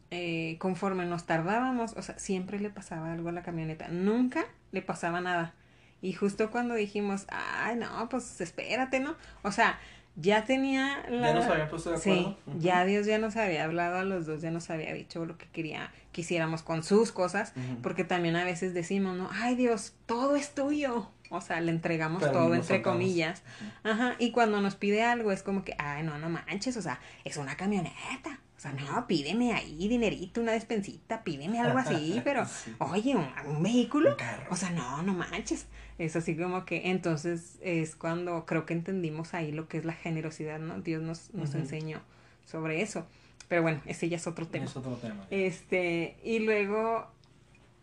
eh, 0.09 0.55
conforme 0.57 1.05
nos 1.05 1.27
tardábamos, 1.27 1.93
o 1.95 2.01
sea, 2.01 2.17
siempre 2.17 2.59
le 2.59 2.71
pasaba 2.71 3.13
algo 3.13 3.29
a 3.29 3.31
la 3.31 3.43
camioneta, 3.43 3.89
nunca 3.89 4.43
le 4.71 4.81
pasaba 4.81 5.21
nada. 5.21 5.53
Y 6.01 6.13
justo 6.13 6.49
cuando 6.49 6.73
dijimos, 6.73 7.27
ay, 7.29 7.75
no, 7.75 8.09
pues 8.09 8.41
espérate, 8.41 8.99
¿no? 8.99 9.15
O 9.43 9.51
sea, 9.51 9.77
ya 10.15 10.45
tenía 10.45 11.05
la... 11.09 11.27
Ya 11.27 11.33
nos 11.35 11.45
habían 11.45 11.69
puesto 11.69 11.91
de 11.91 11.97
acuerdo. 11.97 12.37
Sí, 12.47 12.57
ya 12.57 12.85
Dios 12.85 13.05
ya 13.05 13.19
nos 13.19 13.35
había 13.35 13.65
hablado 13.65 13.97
a 13.97 14.03
los 14.03 14.25
dos, 14.25 14.41
ya 14.41 14.49
nos 14.49 14.71
había 14.71 14.95
dicho 14.95 15.23
lo 15.27 15.37
que 15.37 15.45
quería 15.49 15.91
que 16.11 16.21
hiciéramos 16.21 16.63
con 16.63 16.81
sus 16.81 17.11
cosas, 17.11 17.53
porque 17.83 18.03
también 18.03 18.35
a 18.35 18.43
veces 18.43 18.73
decimos, 18.73 19.15
¿no? 19.15 19.29
Ay 19.31 19.53
Dios, 19.53 19.93
todo 20.07 20.35
es 20.35 20.55
tuyo. 20.55 21.11
O 21.29 21.41
sea, 21.41 21.59
le 21.61 21.71
entregamos 21.71 22.21
Pero 22.21 22.33
todo 22.33 22.49
no 22.49 22.55
entre 22.55 22.81
comillas. 22.81 23.43
Ajá, 23.83 24.15
y 24.19 24.31
cuando 24.31 24.61
nos 24.61 24.75
pide 24.75 25.03
algo 25.03 25.31
es 25.31 25.43
como 25.43 25.63
que, 25.63 25.75
ay, 25.77 26.03
no, 26.03 26.17
no 26.17 26.29
manches, 26.29 26.77
o 26.77 26.81
sea, 26.81 26.99
es 27.23 27.37
una 27.37 27.57
camioneta. 27.57 28.39
O 28.55 28.59
sea, 28.59 28.71
no, 28.73 29.05
pídeme 29.05 29.53
ahí 29.53 29.87
dinerito, 29.87 30.41
una 30.41 30.51
despensita, 30.53 31.23
pídeme 31.23 31.59
algo 31.59 31.77
así, 31.77 32.21
pero, 32.23 32.43
Sí. 32.45 32.73
oye, 32.79 33.15
un, 33.15 33.27
un 33.45 33.61
vehículo. 33.61 34.11
Un. 34.15 34.17
O 34.49 34.55
sea, 34.55 34.71
no, 34.71 35.03
no 35.03 35.13
manches. 35.13 35.67
Es 35.99 36.15
así 36.15 36.35
como 36.35 36.65
que 36.65 36.89
entonces 36.89 37.57
es 37.61 37.95
cuando 37.95 38.45
creo 38.45 38.65
que 38.65 38.73
entendimos 38.73 39.33
ahí 39.33 39.51
lo 39.51 39.67
que 39.67 39.77
es 39.77 39.85
la 39.85 39.93
generosidad, 39.93 40.59
¿no? 40.59 40.79
Dios 40.81 41.03
nos, 41.03 41.33
nos 41.33 41.53
enseñó 41.55 42.01
sobre 42.45 42.81
eso. 42.81 43.05
Pero 43.47 43.61
bueno, 43.61 43.81
ese 43.85 44.09
ya 44.09 44.17
es 44.17 44.27
otro 44.27 44.47
tema. 44.47 44.65
Es 44.65 44.75
otro 44.75 44.95
tema. 44.95 45.25
Este, 45.29 46.17
y 46.23 46.39
luego, 46.39 47.07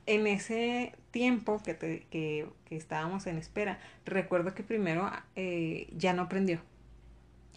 en 0.07 0.27
ese 0.27 0.95
tiempo 1.11 1.63
que, 1.65 1.75
te- 1.75 2.07
que, 2.11 2.47
que 2.67 2.77
estábamos 2.77 3.27
en 3.27 3.39
espera, 3.39 3.79
recuerdo 4.05 4.55
que 4.55 4.63
primero 4.63 5.11
eh, 5.37 5.89
ya 5.97 6.13
no 6.13 6.29
prendió. 6.29 6.61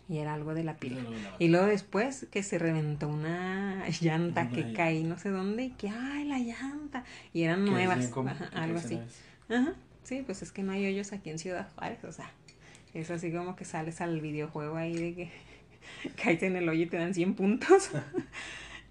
Y 0.10 0.20
era 0.20 0.34
algo 0.36 0.54
de 0.54 0.64
la 0.64 0.78
pila. 0.78 1.02
Y 1.38 1.50
luego 1.50 1.66
después 1.66 2.28
que 2.32 2.42
se 2.42 2.58
reventó 2.58 3.10
una 3.10 3.84
llanta 4.02 4.50
que 4.50 4.72
caí 4.74 5.04
no 5.04 5.18
sé 5.18 5.30
dónde 5.30 5.66
y 5.66 5.70
que, 5.72 5.90
ay, 5.90 6.24
la 6.26 6.40
llanta. 6.40 7.04
Y 7.34 7.44
eran 7.44 7.66
nuevas, 7.66 8.08
común 8.08 8.32
ajá, 8.32 8.50
algo 8.54 8.78
así. 8.80 8.96
Ajá, 9.50 9.74
sí, 10.04 10.24
pues 10.26 10.42
es 10.42 10.52
que 10.54 10.64
no 10.64 10.72
hay 10.72 10.86
hoyos 10.86 11.12
aquí 11.12 11.30
en 11.30 11.40
Ciudad 11.40 11.68
Juárez, 11.76 12.04
o 12.06 12.12
sea, 12.14 12.32
es 12.94 13.12
así 13.12 13.32
como 13.34 13.56
que 13.58 13.66
sales 13.66 14.00
al 14.00 14.22
videojuego 14.22 14.78
ahí 14.78 14.96
de 14.96 15.14
que 15.14 15.32
caes 16.24 16.42
en 16.44 16.56
el 16.56 16.70
hoyo 16.70 16.84
y 16.84 16.88
te 16.88 16.96
dan 16.98 17.14
100 17.14 17.34
puntos. 17.34 17.92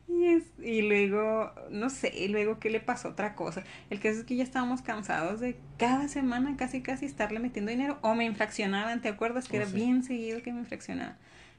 y, 0.09 0.25
es, 0.27 0.45
y 0.63 0.83
luego, 0.83 1.53
no 1.71 1.91
sé, 1.91 2.13
y 2.17 2.29
luego 2.29 2.59
qué 2.61 2.71
le 2.71 2.81
pasó 2.81 3.09
otra 3.11 3.35
cosa. 3.35 3.65
El 3.91 4.01
caso 4.01 4.21
es 4.21 4.25
que 4.25 4.37
ya 4.37 4.45
estábamos 4.45 4.83
cansados 4.83 5.41
de 5.41 5.57
cada 5.79 6.09
semana 6.09 6.57
casi 6.57 6.81
casi 6.83 7.07
estarle 7.07 7.41
metiendo 7.41 7.71
dinero 7.71 7.99
o 8.03 8.15
me 8.15 8.25
infraccionaban, 8.25 9.03
¿te 9.03 9.09
acuerdas? 9.09 9.49
Que 9.49 9.59
Oh, 9.59 9.63
era 9.63 9.71
sí. 9.71 9.77
bien 9.77 10.05
seguido 10.05 10.43
que 10.43 10.53
me 10.53 10.61
infraccionaban. 10.61 11.17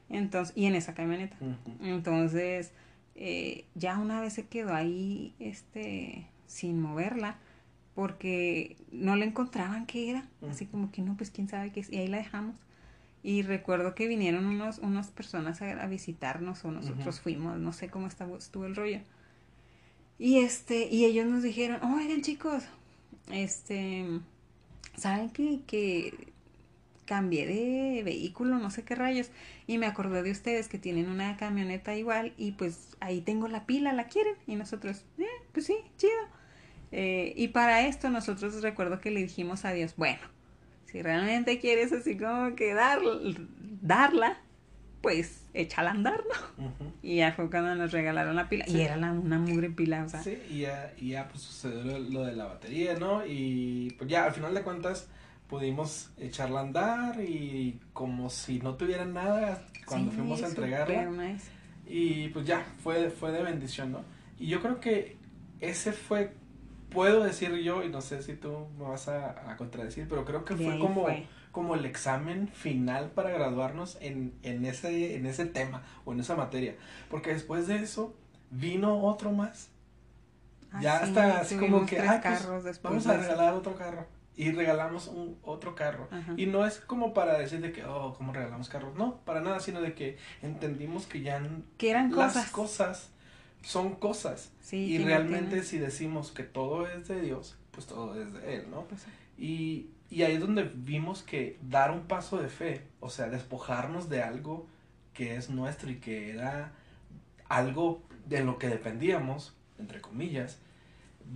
Entonces, 0.08 0.56
y 0.56 0.64
en 0.66 0.74
esa 0.74 0.94
camioneta. 0.94 1.36
Entonces, 1.82 2.72
eh, 3.14 3.66
ya 3.74 3.98
una 3.98 4.20
vez 4.20 4.32
se 4.32 4.46
quedó 4.46 4.74
ahí, 4.74 5.34
este, 5.38 6.26
sin 6.46 6.80
moverla, 6.80 7.36
porque 7.94 8.76
no 8.92 9.16
le 9.16 9.26
encontraban 9.26 9.84
qué 9.86 10.10
era. 10.10 10.24
Así 10.50 10.64
como 10.66 10.90
que 10.90 11.02
no, 11.02 11.16
pues 11.16 11.30
quién 11.30 11.48
sabe 11.48 11.70
qué 11.72 11.80
es. 11.80 11.92
Y 11.92 11.98
ahí 11.98 12.08
la 12.08 12.18
dejamos. 12.18 12.56
Y 13.28 13.42
recuerdo 13.42 13.94
que 13.94 14.08
vinieron 14.08 14.46
unos, 14.46 14.78
unas 14.78 15.08
personas 15.10 15.60
a, 15.60 15.66
a 15.82 15.86
visitarnos 15.86 16.64
o 16.64 16.72
nosotros 16.72 17.20
fuimos, 17.20 17.58
no 17.58 17.74
sé 17.74 17.90
cómo 17.90 18.06
estaba, 18.06 18.38
estuvo 18.38 18.64
el 18.64 18.74
rollo. 18.74 19.00
Y 20.18 20.38
este, 20.38 20.88
y 20.90 21.04
ellos 21.04 21.26
nos 21.26 21.42
dijeron, 21.42 21.78
oigan 21.82 22.22
chicos, 22.22 22.64
este, 23.30 24.06
¿saben 24.96 25.28
qué? 25.28 25.60
Que 25.66 26.32
cambié 27.04 27.46
de 27.46 28.02
vehículo, 28.02 28.58
no 28.58 28.70
sé 28.70 28.84
qué 28.84 28.94
rayos, 28.94 29.30
y 29.66 29.76
me 29.76 29.84
acordé 29.84 30.22
de 30.22 30.30
ustedes 30.30 30.68
que 30.68 30.78
tienen 30.78 31.10
una 31.10 31.36
camioneta 31.36 31.94
igual, 31.96 32.32
y 32.38 32.52
pues 32.52 32.96
ahí 33.00 33.20
tengo 33.20 33.46
la 33.46 33.66
pila, 33.66 33.92
¿la 33.92 34.06
quieren? 34.06 34.36
Y 34.46 34.56
nosotros, 34.56 35.04
eh, 35.18 35.26
pues 35.52 35.66
sí, 35.66 35.76
chido. 35.98 36.12
Eh, 36.92 37.34
y 37.36 37.48
para 37.48 37.86
esto 37.86 38.08
nosotros 38.08 38.62
recuerdo 38.62 39.02
que 39.02 39.10
le 39.10 39.20
dijimos 39.20 39.66
a 39.66 39.72
Dios, 39.72 39.96
bueno, 39.98 40.37
si 40.90 41.02
realmente 41.02 41.58
quieres 41.58 41.92
así 41.92 42.16
como 42.16 42.54
que 42.54 42.72
dar, 42.74 43.00
darla, 43.82 44.38
pues 45.00 45.44
échala 45.54 45.90
a 45.90 45.94
andar, 45.94 46.20
¿no? 46.58 46.72
Y 47.02 47.16
ya 47.16 47.32
fue 47.32 47.48
cuando 47.50 47.74
nos 47.74 47.92
regalaron 47.92 48.36
la 48.36 48.48
pila. 48.48 48.64
Sí. 48.66 48.76
Y 48.78 48.80
era 48.80 48.96
la, 48.96 49.12
una 49.12 49.38
mugre 49.38 49.70
pila, 49.70 50.04
o 50.04 50.08
sea. 50.08 50.22
Sí, 50.22 50.38
y 50.50 50.60
ya, 50.60 50.92
y 50.98 51.10
ya 51.10 51.28
pues 51.28 51.42
sucedió 51.42 51.84
lo, 51.84 51.98
lo 51.98 52.24
de 52.24 52.34
la 52.34 52.46
batería, 52.46 52.94
¿no? 52.98 53.24
Y 53.26 53.94
pues 53.98 54.10
ya 54.10 54.24
al 54.24 54.32
final 54.32 54.54
de 54.54 54.62
cuentas 54.62 55.08
pudimos 55.48 56.10
echarla 56.18 56.60
a 56.60 56.62
andar 56.62 57.20
y 57.20 57.80
como 57.92 58.28
si 58.28 58.58
no 58.60 58.74
tuviera 58.74 59.04
nada 59.04 59.64
cuando 59.86 60.10
Sí, 60.10 60.16
fuimos 60.18 60.42
a 60.42 60.46
entregarla. 60.48 61.04
nice. 61.06 61.50
Y 61.86 62.28
pues 62.28 62.46
ya, 62.46 62.66
fue, 62.82 63.08
fue 63.10 63.32
de 63.32 63.42
bendición, 63.42 63.92
¿no? 63.92 64.04
Y 64.38 64.48
yo 64.48 64.60
creo 64.60 64.78
que 64.80 65.16
ese 65.60 65.92
fue, 65.92 66.32
puedo 66.90 67.22
decir 67.24 67.54
yo, 67.56 67.82
y 67.82 67.88
no 67.88 68.00
sé 68.00 68.22
si 68.22 68.34
tú 68.34 68.66
me 68.78 68.84
vas 68.84 69.08
a, 69.08 69.50
a 69.50 69.56
contradecir, 69.56 70.06
pero 70.08 70.24
creo 70.24 70.44
que 70.44 70.56
fue 70.56 70.78
como, 70.78 71.02
fue. 71.04 71.26
como 71.52 71.74
el 71.74 71.84
examen 71.84 72.48
final 72.48 73.10
para 73.10 73.30
graduarnos 73.30 73.98
en, 74.00 74.32
en, 74.42 74.64
ese, 74.64 75.16
en 75.16 75.26
ese 75.26 75.46
tema 75.46 75.82
o 76.04 76.12
en 76.12 76.20
esa 76.20 76.36
materia. 76.36 76.76
Porque 77.10 77.32
después 77.32 77.66
de 77.66 77.76
eso 77.76 78.14
vino 78.50 79.02
otro 79.04 79.32
más. 79.32 79.70
Ah, 80.70 80.80
ya 80.82 80.98
sí, 80.98 81.04
hasta 81.04 81.40
así 81.40 81.56
como 81.56 81.86
que, 81.86 81.98
"Ay, 82.00 82.20
pues, 82.22 82.82
Vamos 82.82 83.06
a 83.06 83.16
regalar 83.16 83.54
otro 83.54 83.74
carro. 83.74 84.06
Y 84.36 84.52
regalamos 84.52 85.08
un 85.08 85.36
otro 85.42 85.74
carro. 85.74 86.06
Ajá. 86.12 86.32
Y 86.36 86.46
no 86.46 86.64
es 86.64 86.78
como 86.78 87.12
para 87.12 87.36
decir 87.36 87.60
de 87.60 87.72
que, 87.72 87.84
oh, 87.84 88.14
¿cómo 88.16 88.32
regalamos 88.32 88.68
carros? 88.68 88.94
No, 88.94 89.16
para 89.24 89.40
nada, 89.40 89.58
sino 89.58 89.80
de 89.80 89.94
que 89.94 90.16
entendimos 90.42 91.06
que 91.06 91.22
ya 91.22 91.42
Que 91.76 91.90
eran 91.90 92.14
las 92.14 92.34
cosas. 92.34 92.50
cosas 92.50 93.10
son 93.62 93.94
cosas. 93.96 94.52
Sí, 94.60 94.76
y 94.94 94.98
realmente 94.98 95.62
si 95.62 95.78
decimos 95.78 96.30
que 96.30 96.42
todo 96.44 96.86
es 96.88 97.08
de 97.08 97.20
Dios, 97.20 97.56
pues 97.70 97.86
todo 97.86 98.20
es 98.20 98.32
de 98.32 98.56
Él, 98.56 98.70
¿no? 98.70 98.84
pues, 98.84 99.04
Y, 99.36 99.90
y 100.10 100.22
ahí 100.22 100.34
es 100.34 100.40
donde 100.40 100.70
vimos 100.74 101.22
que 101.22 101.58
dar 101.62 101.90
un 101.90 102.02
paso 102.06 102.38
de 102.40 102.48
fe, 102.48 102.82
o 103.00 103.10
sea, 103.10 103.28
despojarnos 103.28 104.08
de 104.08 104.22
algo 104.22 104.66
que 105.14 105.36
es 105.36 105.50
nuestro 105.50 105.90
y 105.90 105.96
que 105.96 106.30
era 106.30 106.72
algo 107.48 108.02
de 108.26 108.44
lo 108.44 108.58
que 108.58 108.68
dependíamos, 108.68 109.54
entre 109.78 110.00
comillas, 110.00 110.58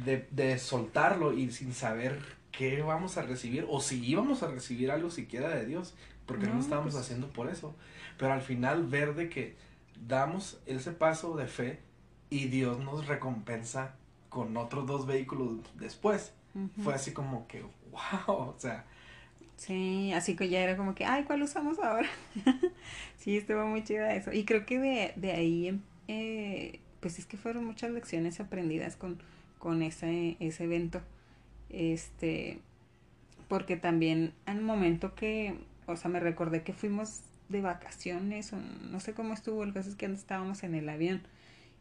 de, 0.04 0.26
de 0.30 0.58
soltarlo 0.58 1.32
y 1.32 1.50
sin 1.52 1.74
saber 1.74 2.18
qué 2.50 2.82
vamos 2.82 3.16
a 3.18 3.22
recibir 3.22 3.66
o 3.68 3.80
si 3.80 4.04
íbamos 4.04 4.42
a 4.42 4.48
recibir 4.48 4.90
algo 4.90 5.10
siquiera 5.10 5.48
de 5.50 5.64
Dios, 5.66 5.94
porque 6.26 6.46
no, 6.46 6.54
No, 6.54 6.60
estábamos 6.60 6.92
pues- 6.94 7.04
haciendo 7.04 7.28
por 7.28 7.48
eso. 7.48 7.74
Pero 8.18 8.32
al 8.32 8.42
final 8.42 8.86
ver 8.86 9.14
de 9.14 9.28
que 9.28 9.56
damos 10.06 10.60
ese 10.66 10.92
paso 10.92 11.36
de 11.36 11.46
fe 11.46 11.80
y 12.32 12.46
Dios 12.46 12.78
nos 12.80 13.06
recompensa 13.06 13.94
con 14.30 14.56
otros 14.56 14.86
dos 14.86 15.06
vehículos 15.06 15.56
después 15.74 16.32
fue 16.82 16.94
así 16.94 17.12
como 17.12 17.46
que, 17.46 17.62
wow, 17.90 18.36
o 18.36 18.54
sea, 18.58 18.84
Sí, 19.56 20.12
así 20.12 20.34
que 20.34 20.48
ya 20.48 20.60
era 20.60 20.76
como 20.76 20.94
que, 20.94 21.04
ay, 21.04 21.22
¿cuál 21.22 21.42
usamos 21.42 21.78
ahora? 21.78 22.08
sí, 23.18 23.36
estuvo 23.36 23.64
muy 23.66 23.84
chida 23.84 24.12
eso. 24.14 24.32
Y 24.32 24.44
creo 24.44 24.66
que 24.66 24.78
de, 24.78 25.12
de 25.14 25.32
ahí, 25.32 25.80
eh, 26.08 26.80
pues 27.00 27.20
es 27.20 27.26
que 27.26 27.36
fueron 27.36 27.64
muchas 27.64 27.92
lecciones 27.92 28.40
aprendidas 28.40 28.96
con, 28.96 29.22
con 29.58 29.82
ese, 29.82 30.36
ese 30.40 30.64
evento. 30.64 31.00
Este, 31.70 32.58
porque 33.46 33.76
también 33.76 34.32
al 34.46 34.62
momento 34.62 35.14
que, 35.14 35.54
o 35.86 35.94
sea, 35.96 36.10
me 36.10 36.18
recordé 36.18 36.64
que 36.64 36.72
fuimos 36.72 37.20
de 37.48 37.60
vacaciones, 37.60 38.52
o 38.52 38.56
no 38.56 38.98
sé 38.98 39.14
cómo 39.14 39.32
estuvo, 39.32 39.62
el 39.62 39.72
caso 39.72 39.90
es 39.90 39.96
que 39.96 40.06
estábamos 40.06 40.64
en 40.64 40.74
el 40.74 40.88
avión 40.88 41.22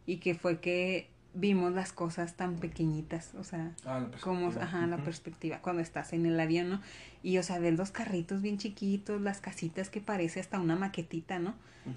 y 0.05 0.17
que 0.17 0.36
fue 0.36 0.60
que 0.60 1.10
vimos 1.34 1.72
las 1.74 1.93
cosas 1.93 2.36
tan 2.36 2.58
pequeñitas, 2.58 3.34
o 3.36 3.43
sea, 3.43 3.72
ah, 3.86 4.08
como, 4.22 4.50
ajá, 4.50 4.86
la 4.88 4.98
perspectiva 4.98 5.60
cuando 5.62 5.81
estás 5.81 6.13
en 6.13 6.25
el 6.25 6.39
avión, 6.39 6.70
¿no? 6.70 6.81
Y, 7.24 7.38
o 7.38 7.43
sea, 7.43 7.60
ves 7.60 7.77
los 7.77 7.91
carritos 7.91 8.41
bien 8.41 8.58
chiquitos, 8.58 9.22
las 9.22 9.39
casitas 9.39 9.89
que 9.89 10.01
parece 10.01 10.39
hasta 10.39 10.60
una 10.60 10.75
maquetita, 10.75 11.39
¿no? 11.39 11.55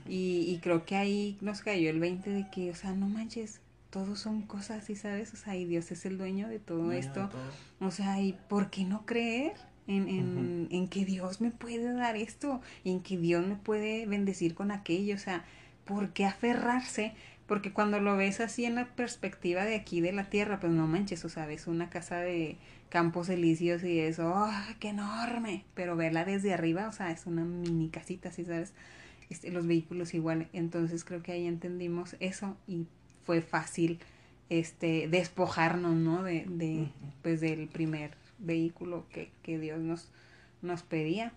Y, 0.09 0.47
y 0.49 0.61
creo 0.63 0.87
que 0.87 0.97
ahí 0.97 1.37
nos 1.43 1.61
cayó 1.61 1.91
el 1.91 2.01
20 2.01 2.31
de 2.31 2.49
que, 2.51 2.71
o 2.71 2.75
sea, 2.75 2.93
no 2.93 3.07
manches, 3.07 3.61
todos 3.91 4.19
son 4.19 4.43
cosas, 4.43 4.85
¿sí 4.85 4.97
sabes? 4.97 5.33
O 5.35 5.37
sea, 5.37 5.57
y 5.57 5.67
Dios 5.67 5.93
es 5.93 6.07
el 6.07 6.17
dueño 6.17 6.49
de 6.49 6.59
todo 6.59 6.89
de 6.89 6.99
esto. 6.99 7.29
todo. 7.29 7.87
O 7.87 7.91
sea, 7.91 8.21
¿y 8.21 8.33
por 8.49 8.71
qué 8.71 8.85
no 8.85 9.07
creer 9.07 9.53
en, 9.87 10.09
en, 10.09 10.69
en 10.71 10.89
que 10.89 11.05
Dios 11.05 11.41
me 11.41 11.51
puede 11.51 11.93
dar 11.93 12.17
esto? 12.17 12.61
Y 12.83 12.91
en 12.91 13.03
que 13.03 13.19
Dios 13.19 13.47
me 13.47 13.57
puede 13.57 14.07
bendecir 14.07 14.55
con 14.55 14.71
aquello. 14.71 15.15
O 15.15 15.19
sea, 15.19 15.45
¿por 15.85 16.13
qué 16.13 16.25
aferrarse? 16.25 17.15
Porque 17.47 17.73
cuando 17.73 18.01
lo 18.01 18.17
ves 18.17 18.41
así 18.41 18.65
en 18.65 18.77
la 18.77 18.87
perspectiva 18.87 19.65
de 19.65 19.77
aquí 19.77 20.01
de 20.01 20.13
la 20.13 20.31
tierra, 20.31 20.61
pues 20.61 20.73
no 20.73 20.87
manches, 20.87 21.25
o 21.25 21.29
sea, 21.29 21.47
ves 21.47 21.67
una 21.67 21.91
casa 21.91 22.19
de 22.21 22.57
campos 22.89 23.29
elíseos 23.29 23.85
y 23.85 24.01
eso, 24.01 24.33
¡oh, 24.35 24.51
qué 24.81 24.89
enorme! 24.89 25.65
Pero 25.75 25.97
verla 25.97 26.25
desde 26.25 26.55
arriba, 26.55 26.89
o 26.89 26.93
sea, 26.93 27.11
es 27.11 27.27
una 27.27 27.45
mini 27.45 27.91
casita, 27.91 28.33
¿sí 28.33 28.45
sabes? 28.45 28.73
Este, 29.29 29.51
los 29.51 29.67
vehículos 29.67 30.15
igual. 30.15 30.49
Entonces 30.53 31.05
creo 31.05 31.23
que 31.23 31.33
ahí 31.33 31.47
entendimos 31.47 32.17
eso 32.21 32.57
y 32.67 32.87
fue 33.25 33.43
fácil 33.43 33.99
este 34.49 35.09
despojarnos, 35.09 35.95
¿no? 35.95 36.23
De, 36.23 36.45
de 36.49 36.89
pues 37.23 37.41
del 37.41 37.69
primer 37.69 38.13
vehículo 38.39 39.07
que, 39.11 39.31
que 39.43 39.59
Dios 39.59 39.81
nos, 39.81 40.09
nos 40.63 40.83
pedía. 40.83 41.33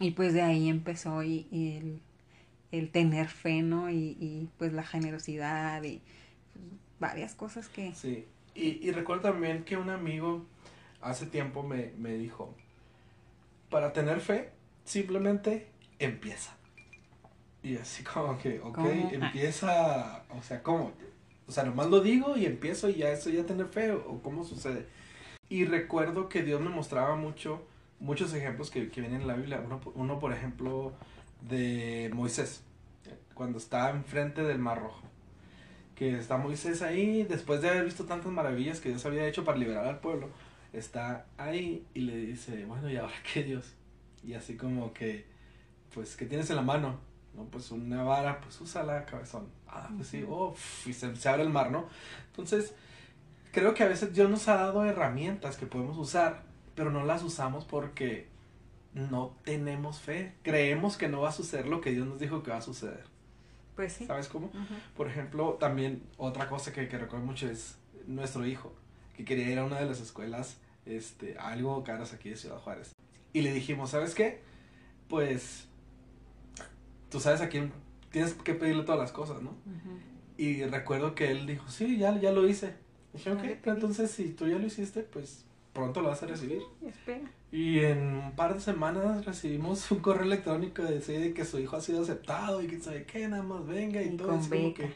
Y 0.00 0.12
pues 0.12 0.32
de 0.32 0.42
ahí 0.42 0.68
empezó 0.68 1.22
y, 1.22 1.46
y 1.50 1.76
el, 1.76 2.00
el 2.78 2.90
tener 2.90 3.28
fe, 3.28 3.62
¿no? 3.62 3.90
Y, 3.90 4.16
y 4.20 4.48
pues 4.58 4.72
la 4.72 4.82
generosidad 4.82 5.82
y 5.82 6.00
pues, 6.52 6.64
varias 6.98 7.34
cosas 7.34 7.68
que... 7.68 7.94
Sí, 7.94 8.26
y, 8.54 8.86
y 8.86 8.92
recuerdo 8.92 9.22
también 9.22 9.64
que 9.64 9.76
un 9.76 9.90
amigo 9.90 10.44
hace 11.00 11.26
tiempo 11.26 11.62
me, 11.62 11.92
me 11.98 12.14
dijo, 12.14 12.54
para 13.70 13.92
tener 13.92 14.20
fe, 14.20 14.50
simplemente 14.84 15.68
empieza. 15.98 16.56
Y 17.62 17.76
así 17.76 18.02
como 18.04 18.38
que, 18.38 18.60
ok, 18.60 18.74
¿Cómo? 18.74 18.88
Ah. 18.88 19.10
empieza, 19.12 20.24
o 20.30 20.42
sea, 20.42 20.62
¿cómo? 20.62 20.92
O 21.46 21.52
sea, 21.52 21.64
nomás 21.64 21.88
lo 21.88 22.00
digo 22.00 22.36
y 22.36 22.46
empiezo 22.46 22.88
y 22.88 22.96
ya 22.96 23.10
eso 23.10 23.30
ya 23.30 23.44
tener 23.44 23.66
fe, 23.66 23.92
o 23.92 24.20
cómo 24.22 24.44
sucede. 24.44 24.86
Y 25.48 25.64
recuerdo 25.64 26.28
que 26.28 26.42
Dios 26.42 26.60
me 26.60 26.70
mostraba 26.70 27.16
mucho, 27.16 27.66
muchos 28.00 28.32
ejemplos 28.34 28.70
que, 28.70 28.90
que 28.90 29.00
vienen 29.00 29.22
en 29.22 29.26
la 29.26 29.34
Biblia. 29.34 29.62
Uno, 29.64 29.80
uno, 29.94 30.18
por 30.18 30.32
ejemplo, 30.32 30.92
de 31.48 32.10
Moisés, 32.12 32.62
cuando 33.34 33.58
está 33.58 33.90
enfrente 33.90 34.42
del 34.42 34.58
Mar 34.58 34.80
Rojo. 34.80 35.02
Que 35.94 36.18
está 36.18 36.36
Moisés 36.36 36.82
ahí, 36.82 37.22
después 37.22 37.62
de 37.62 37.68
haber 37.68 37.84
visto 37.84 38.04
tantas 38.04 38.32
maravillas 38.32 38.80
que 38.80 38.88
Dios 38.88 39.06
había 39.06 39.26
hecho 39.26 39.44
para 39.44 39.58
liberar 39.58 39.86
al 39.86 40.00
pueblo, 40.00 40.28
está 40.72 41.26
ahí 41.38 41.86
y 41.94 42.00
le 42.00 42.16
dice, 42.16 42.64
bueno, 42.64 42.90
¿y 42.90 42.96
ahora 42.96 43.14
qué 43.32 43.44
Dios? 43.44 43.74
Y 44.24 44.34
así 44.34 44.56
como 44.56 44.92
que, 44.92 45.24
pues, 45.92 46.16
¿qué 46.16 46.26
tienes 46.26 46.50
en 46.50 46.56
la 46.56 46.62
mano? 46.62 46.98
No, 47.34 47.44
pues 47.44 47.70
una 47.70 48.02
vara, 48.02 48.40
pues 48.40 48.60
úsala, 48.60 49.04
cabezón. 49.04 49.48
Ah, 49.68 49.90
pues 49.96 50.08
sí, 50.08 50.24
oh, 50.28 50.54
y 50.86 50.92
se, 50.92 51.14
se 51.16 51.28
abre 51.28 51.42
el 51.42 51.50
mar, 51.50 51.70
¿no? 51.70 51.88
Entonces, 52.28 52.74
creo 53.52 53.74
que 53.74 53.82
a 53.82 53.88
veces 53.88 54.14
Dios 54.14 54.30
nos 54.30 54.48
ha 54.48 54.56
dado 54.56 54.84
herramientas 54.84 55.56
que 55.56 55.66
podemos 55.66 55.96
usar, 55.98 56.42
pero 56.74 56.90
no 56.90 57.04
las 57.04 57.22
usamos 57.22 57.64
porque 57.64 58.28
no 58.94 59.36
tenemos 59.44 60.00
fe. 60.00 60.34
Creemos 60.42 60.96
que 60.96 61.08
no 61.08 61.20
va 61.20 61.28
a 61.28 61.32
suceder 61.32 61.66
lo 61.66 61.80
que 61.80 61.90
Dios 61.90 62.06
nos 62.06 62.18
dijo 62.18 62.42
que 62.42 62.50
va 62.50 62.58
a 62.58 62.62
suceder. 62.62 63.04
Pues 63.74 63.92
sí. 63.92 64.06
¿Sabes 64.06 64.28
cómo? 64.28 64.50
Por 64.96 65.08
ejemplo, 65.08 65.54
también 65.54 66.02
otra 66.16 66.48
cosa 66.48 66.72
que, 66.72 66.88
que 66.88 66.96
recuerdo 66.96 67.26
mucho 67.26 67.48
es 67.48 67.76
nuestro 68.06 68.46
hijo, 68.46 68.72
que 69.16 69.24
quería 69.24 69.50
ir 69.50 69.58
a 69.58 69.64
una 69.64 69.80
de 69.80 69.86
las 69.86 70.00
escuelas, 70.00 70.58
este, 70.86 71.36
algo 71.38 71.82
caras 71.82 72.12
aquí 72.12 72.30
de 72.30 72.36
Ciudad 72.36 72.58
Juárez. 72.58 72.94
Y 73.32 73.42
le 73.42 73.52
dijimos, 73.52 73.90
¿sabes 73.90 74.14
qué? 74.14 74.40
Pues, 75.08 75.66
tú 77.10 77.18
sabes 77.18 77.40
a 77.40 77.48
quién 77.48 77.72
tienes 78.10 78.34
que 78.34 78.54
pedirle 78.54 78.84
todas 78.84 79.00
las 79.00 79.10
cosas, 79.10 79.42
¿no? 79.42 79.56
Y 80.36 80.62
recuerdo 80.64 81.16
que 81.16 81.32
él 81.32 81.46
dijo, 81.46 81.68
sí, 81.68 81.98
ya, 81.98 82.16
ya 82.20 82.30
lo 82.30 82.46
hice. 82.46 82.74
Dije, 83.12 83.32
ok, 83.32 83.40
pedí". 83.40 83.58
entonces 83.66 84.10
si 84.10 84.30
tú 84.30 84.46
ya 84.46 84.58
lo 84.58 84.66
hiciste, 84.66 85.02
pues 85.02 85.44
pronto 85.74 86.00
lo 86.00 86.08
vas 86.08 86.22
a 86.22 86.26
recibir. 86.26 86.62
Espera. 86.86 87.20
Y 87.52 87.80
en 87.80 87.98
un 88.14 88.32
par 88.32 88.54
de 88.54 88.60
semanas 88.60 89.24
recibimos 89.26 89.90
un 89.90 89.98
correo 89.98 90.24
electrónico 90.24 90.82
de 90.82 90.94
decir 90.94 91.20
de 91.20 91.34
que 91.34 91.44
su 91.44 91.58
hijo 91.58 91.76
ha 91.76 91.80
sido 91.80 92.02
aceptado 92.02 92.62
y 92.62 92.66
que 92.66 92.80
sabe 92.80 93.04
qué, 93.04 93.28
nada 93.28 93.42
más 93.42 93.66
venga 93.66 94.00
y, 94.00 94.08
Y 94.08 94.16
todo. 94.16 94.28
con 94.28 94.40
como 94.40 94.74
que 94.74 94.92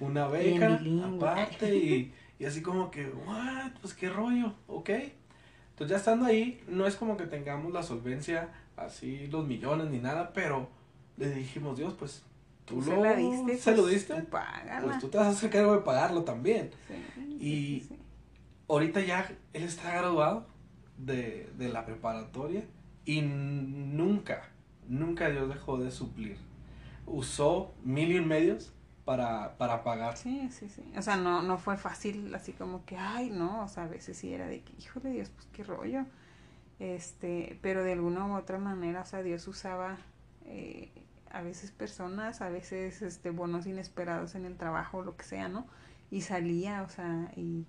una 0.00 0.26
beca 0.28 0.80
aparte 1.04 1.76
y, 1.76 2.12
y 2.38 2.44
así 2.44 2.62
como 2.62 2.90
que, 2.90 3.06
what, 3.06 3.72
pues 3.80 3.94
qué 3.94 4.08
rollo, 4.08 4.54
ok. 4.66 4.90
Entonces 4.90 5.90
ya 5.90 5.96
estando 5.96 6.24
ahí, 6.24 6.62
no 6.68 6.86
es 6.86 6.96
como 6.96 7.16
que 7.16 7.26
tengamos 7.26 7.72
la 7.72 7.82
solvencia, 7.82 8.48
así 8.76 9.26
los 9.26 9.46
millones 9.46 9.90
ni 9.90 9.98
nada, 9.98 10.32
pero 10.32 10.68
le 11.18 11.30
dijimos, 11.30 11.76
Dios, 11.76 11.94
pues 11.98 12.22
tú 12.64 12.82
se 12.82 12.96
lo, 12.96 13.04
la 13.04 13.14
diste. 13.14 13.58
¿se 13.58 13.76
lo 13.76 13.82
pues, 13.82 13.94
diste? 13.94 14.14
tú. 14.22 14.36
Pues 14.84 14.98
tú 15.00 15.08
te 15.08 15.18
vas 15.18 15.26
a 15.26 15.30
hacer 15.30 15.50
cargo 15.50 15.74
de 15.74 15.82
pagarlo 15.82 16.22
también. 16.24 16.70
Sí, 16.88 17.36
Y- 17.40 17.80
sí, 17.80 17.86
sí. 17.88 17.96
Ahorita 18.68 19.00
ya 19.00 19.30
él 19.52 19.62
está 19.62 19.92
graduado 19.92 20.46
de, 20.98 21.50
de 21.56 21.68
la 21.68 21.86
preparatoria 21.86 22.64
y 23.04 23.22
nunca, 23.22 24.48
nunca 24.88 25.30
Dios 25.30 25.48
dejó 25.48 25.78
de 25.78 25.90
suplir. 25.90 26.38
Usó 27.06 27.72
mil 27.84 28.10
y 28.10 28.18
un 28.18 28.26
medios 28.26 28.72
para, 29.04 29.56
para 29.56 29.84
pagar. 29.84 30.16
Sí, 30.16 30.48
sí, 30.50 30.68
sí. 30.68 30.82
O 30.98 31.02
sea, 31.02 31.16
no, 31.16 31.40
no 31.42 31.58
fue 31.58 31.76
fácil 31.76 32.34
así 32.34 32.52
como 32.52 32.84
que, 32.84 32.96
ay, 32.96 33.30
no, 33.30 33.62
o 33.62 33.68
sea, 33.68 33.84
a 33.84 33.88
veces 33.88 34.16
sí 34.18 34.34
era 34.34 34.48
de 34.48 34.62
que, 34.62 34.72
hijo 34.80 34.98
de 34.98 35.10
Dios, 35.10 35.30
pues 35.30 35.46
qué 35.52 35.62
rollo. 35.62 36.04
Este, 36.80 37.58
pero 37.62 37.84
de 37.84 37.92
alguna 37.92 38.26
u 38.26 38.36
otra 38.36 38.58
manera, 38.58 39.02
o 39.02 39.06
sea, 39.06 39.22
Dios 39.22 39.46
usaba 39.46 39.98
eh, 40.44 40.90
a 41.30 41.40
veces 41.42 41.70
personas, 41.70 42.40
a 42.42 42.48
veces 42.48 43.00
este 43.00 43.30
bonos 43.30 43.66
inesperados 43.66 44.34
en 44.34 44.44
el 44.44 44.56
trabajo, 44.56 45.02
lo 45.02 45.16
que 45.16 45.24
sea, 45.24 45.48
¿no? 45.48 45.66
Y 46.10 46.22
salía, 46.22 46.82
o 46.82 46.88
sea, 46.88 47.30
y 47.36 47.64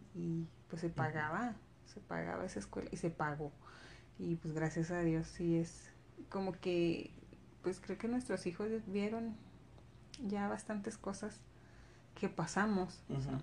pues 0.70 0.82
se 0.82 0.90
pagaba, 0.90 1.56
se 1.94 2.00
pagaba 2.02 2.46
esa 2.46 2.60
escuela 2.60 2.90
y 2.92 2.98
se 2.98 3.10
pagó. 3.10 3.52
Y 4.20 4.36
pues 4.36 4.54
gracias 4.54 4.92
a 4.92 5.02
Dios 5.02 5.28
sí 5.28 5.58
es 5.58 5.92
como 6.30 6.54
que, 6.54 7.12
pues 7.64 7.80
creo 7.80 7.98
que 7.98 8.08
nuestros 8.08 8.46
hijos 8.48 8.70
vieron 8.88 9.36
ya 10.28 10.48
bastantes 10.48 10.98
cosas 10.98 11.40
que 12.20 12.30
pasamos. 12.30 13.02
o 13.10 13.22
sea, 13.22 13.40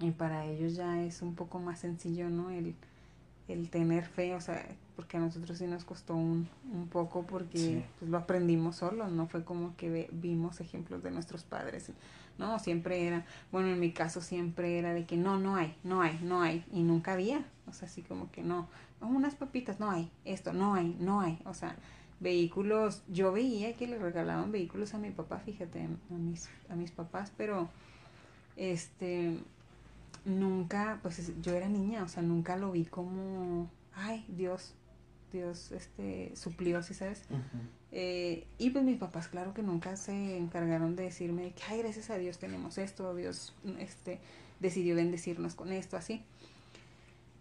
y 0.00 0.12
para 0.12 0.44
ellos 0.46 0.74
ya 0.76 1.02
es 1.02 1.22
un 1.22 1.34
poco 1.34 1.58
más 1.58 1.80
sencillo, 1.80 2.30
¿no? 2.30 2.50
El, 2.50 2.74
el 3.48 3.70
tener 3.70 4.04
fe, 4.04 4.34
o 4.34 4.40
sea, 4.40 4.64
porque 4.96 5.16
a 5.16 5.20
nosotros 5.20 5.58
sí 5.58 5.66
nos 5.66 5.84
costó 5.84 6.14
un, 6.14 6.48
un 6.72 6.88
poco 6.88 7.26
porque 7.26 7.58
Sí. 7.58 7.84
pues, 7.98 8.10
lo 8.10 8.18
aprendimos 8.18 8.76
solos, 8.76 9.10
no 9.10 9.26
fue 9.26 9.44
como 9.44 9.76
que 9.76 9.90
ve- 9.90 10.08
vimos 10.12 10.60
ejemplos 10.60 11.02
de 11.02 11.10
nuestros 11.10 11.44
padres, 11.44 11.90
no, 12.38 12.58
siempre 12.58 13.06
era, 13.06 13.24
bueno, 13.52 13.68
en 13.68 13.80
mi 13.80 13.92
caso 13.92 14.20
siempre 14.20 14.78
era 14.78 14.94
de 14.94 15.04
que 15.06 15.16
no, 15.16 15.38
no 15.38 15.56
hay, 15.56 15.74
no 15.84 16.00
hay, 16.02 16.18
no 16.22 16.40
hay, 16.42 16.64
y 16.72 16.82
nunca 16.82 17.12
había, 17.14 17.44
o 17.66 17.72
sea, 17.72 17.88
así 17.88 18.02
como 18.02 18.30
que 18.30 18.42
no, 18.42 18.68
"Oh, 19.00 19.06
unas 19.06 19.34
papitas, 19.34 19.80
no 19.80 19.90
hay, 19.90 20.10
esto, 20.24 20.52
no 20.52 20.74
hay, 20.74 20.96
no 21.00 21.20
hay, 21.20 21.38
o 21.44 21.54
sea, 21.54 21.76
vehículos, 22.20 23.02
yo 23.08 23.30
veía 23.32 23.74
que 23.74 23.86
le 23.86 23.98
regalaban 23.98 24.50
vehículos 24.50 24.94
a 24.94 24.98
mi 24.98 25.10
papá, 25.10 25.38
fíjate, 25.38 25.82
a 26.10 26.14
mis, 26.14 26.48
a 26.68 26.74
mis 26.74 26.90
papás, 26.90 27.32
pero 27.36 27.68
este 28.56 29.38
nunca, 30.24 30.98
pues 31.02 31.18
es- 31.18 31.40
yo 31.42 31.52
era 31.54 31.68
niña, 31.68 32.02
o 32.02 32.08
sea, 32.08 32.22
nunca 32.22 32.56
lo 32.56 32.72
vi 32.72 32.84
como, 32.84 33.70
ay, 33.94 34.24
Dios, 34.28 34.74
Dios, 35.32 35.72
este, 35.72 36.32
suplió, 36.34 36.82
¿sí 36.82 36.94
sabes? 36.94 37.22
Eh, 37.90 38.46
y 38.58 38.70
pues 38.70 38.84
mis 38.84 38.98
papás, 38.98 39.28
claro 39.28 39.54
que 39.54 39.62
nunca 39.62 39.96
se 39.96 40.36
encargaron 40.36 40.94
de 40.94 41.04
decirme 41.04 41.52
que, 41.52 41.62
ay, 41.68 41.78
gracias 41.78 42.10
a 42.10 42.18
Dios 42.18 42.38
tenemos 42.38 42.76
esto, 42.78 43.14
Dios, 43.14 43.54
este, 43.78 44.20
decidió 44.60 44.94
bendecirnos 44.94 45.54
con 45.54 45.72
esto, 45.72 45.96
así. 45.96 46.22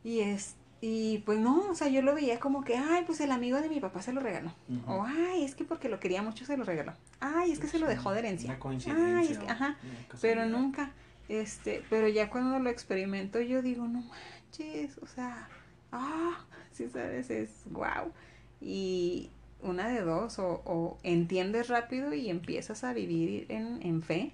Y 0.03 0.21
es, 0.21 0.55
y 0.79 1.19
pues 1.19 1.39
no, 1.39 1.69
o 1.69 1.75
sea, 1.75 1.89
yo 1.89 2.01
lo 2.01 2.15
veía 2.15 2.39
como 2.39 2.63
que, 2.63 2.77
ay, 2.77 3.03
pues 3.05 3.19
el 3.19 3.31
amigo 3.31 3.59
de 3.59 3.67
mi 3.67 3.79
papá 3.81 4.01
se 4.01 4.13
lo 4.13 4.21
regaló. 4.21 4.53
O, 4.85 5.03
ay, 5.03 5.43
es 5.43 5.53
que 5.53 5.65
porque 5.65 5.89
lo 5.89 5.99
quería 5.99 6.21
mucho 6.21 6.45
se 6.45 6.55
lo 6.55 6.63
regaló. 6.63 6.93
Ay, 7.19 7.51
es 7.51 7.59
que 7.59 7.67
se 7.67 7.79
lo 7.79 7.87
dejó 7.87 8.11
de 8.11 8.19
herencia. 8.19 8.49
Una 8.49 8.59
coincidencia. 8.59 9.17
Ay, 9.17 9.27
es 9.31 9.39
que, 9.39 9.49
ajá, 9.49 9.77
pero 10.21 10.45
nunca, 10.45 10.91
este, 11.27 11.83
pero 11.89 12.07
ya 12.07 12.29
cuando 12.29 12.59
lo 12.59 12.69
experimento 12.69 13.41
yo 13.41 13.61
digo, 13.61 13.85
no 13.87 14.01
manches, 14.01 14.97
o 14.99 15.07
sea, 15.07 15.49
ah, 15.91 16.45
sí 16.71 16.87
sabes, 16.89 17.29
es 17.31 17.49
wow. 17.65 18.13
Y 18.61 19.29
una 19.61 19.87
de 19.87 20.01
dos, 20.01 20.39
o, 20.39 20.61
o 20.65 20.97
entiendes 21.03 21.67
rápido 21.67 22.13
y 22.13 22.29
empiezas 22.29 22.83
a 22.83 22.93
vivir 22.93 23.45
en, 23.49 23.81
en 23.81 24.01
fe, 24.01 24.33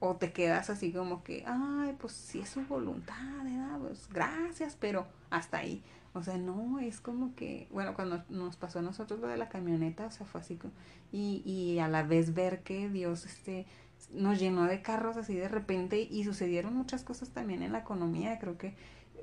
o 0.00 0.16
te 0.16 0.32
quedas 0.32 0.70
así 0.70 0.92
como 0.92 1.22
que, 1.22 1.44
ay, 1.46 1.96
pues 1.98 2.12
si 2.12 2.40
es 2.40 2.50
su 2.50 2.62
voluntad, 2.62 3.44
¿verdad? 3.44 3.78
Pues 3.80 4.08
gracias, 4.12 4.76
pero 4.78 5.06
hasta 5.30 5.58
ahí. 5.58 5.82
O 6.12 6.22
sea, 6.22 6.38
no, 6.38 6.78
es 6.78 7.00
como 7.00 7.34
que, 7.34 7.68
bueno, 7.70 7.94
cuando 7.94 8.24
nos 8.30 8.56
pasó 8.56 8.78
a 8.78 8.82
nosotros 8.82 9.20
lo 9.20 9.26
de 9.26 9.36
la 9.36 9.48
camioneta, 9.48 10.06
o 10.06 10.10
sea, 10.10 10.26
fue 10.26 10.40
así 10.40 10.56
como, 10.56 10.72
y, 11.12 11.42
y 11.44 11.78
a 11.78 11.88
la 11.88 12.02
vez 12.02 12.32
ver 12.34 12.62
que 12.62 12.88
Dios, 12.88 13.26
este, 13.26 13.66
nos 14.12 14.38
llenó 14.38 14.64
de 14.64 14.80
carros 14.82 15.16
así 15.16 15.34
de 15.34 15.48
repente 15.48 16.00
y 16.00 16.24
sucedieron 16.24 16.74
muchas 16.74 17.04
cosas 17.04 17.30
también 17.30 17.62
en 17.62 17.72
la 17.72 17.80
economía, 17.80 18.38
creo 18.38 18.56
que 18.56 18.74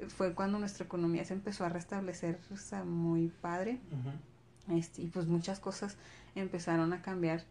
fue 0.07 0.33
cuando 0.33 0.59
nuestra 0.59 0.85
economía 0.85 1.25
se 1.25 1.33
empezó 1.33 1.65
a 1.65 1.69
restablecer, 1.69 2.39
o 2.51 2.57
sea, 2.57 2.83
muy 2.83 3.31
padre. 3.41 3.79
Este, 4.69 5.01
y 5.01 5.07
pues 5.07 5.27
muchas 5.27 5.59
cosas 5.59 5.97
empezaron 6.35 6.93
a 6.93 7.01
cambiar 7.01 7.43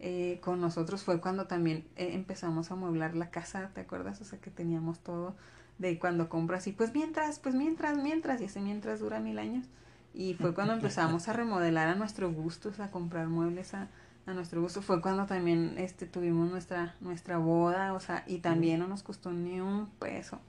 eh, 0.00 0.38
con 0.42 0.60
nosotros. 0.60 1.02
Fue 1.02 1.20
cuando 1.20 1.46
también 1.46 1.86
eh, 1.96 2.10
empezamos 2.12 2.70
a 2.70 2.74
amueblar 2.74 3.16
la 3.16 3.30
casa, 3.30 3.70
¿te 3.74 3.80
acuerdas? 3.80 4.20
O 4.20 4.24
sea, 4.24 4.38
que 4.38 4.50
teníamos 4.50 5.00
todo 5.00 5.34
de 5.78 5.98
cuando 5.98 6.28
compras 6.28 6.66
y 6.66 6.72
pues 6.72 6.92
mientras, 6.92 7.38
pues 7.38 7.54
mientras, 7.54 7.96
mientras, 7.96 8.40
y 8.40 8.44
ese 8.44 8.60
mientras 8.60 9.00
dura 9.00 9.20
mil 9.20 9.38
años. 9.38 9.66
Y 10.14 10.34
fue 10.34 10.54
cuando 10.54 10.72
empezamos 10.72 11.28
a 11.28 11.32
remodelar 11.32 11.88
a 11.88 11.94
nuestro 11.94 12.32
gusto, 12.32 12.70
o 12.70 12.72
sea, 12.72 12.86
a 12.86 12.90
comprar 12.90 13.28
muebles 13.28 13.74
a, 13.74 13.88
a 14.26 14.32
nuestro 14.32 14.60
gusto. 14.60 14.82
Fue 14.82 15.00
cuando 15.00 15.26
también 15.26 15.74
este, 15.78 16.06
tuvimos 16.06 16.50
nuestra, 16.50 16.96
nuestra 17.00 17.38
boda, 17.38 17.92
o 17.92 18.00
sea, 18.00 18.24
y 18.26 18.38
también 18.38 18.80
no 18.80 18.88
nos 18.88 19.02
costó 19.02 19.30
ni 19.32 19.60
un 19.60 19.86
peso, 20.00 20.40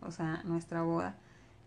o 0.00 0.10
sea, 0.10 0.42
nuestra 0.44 0.82
boda. 0.82 1.16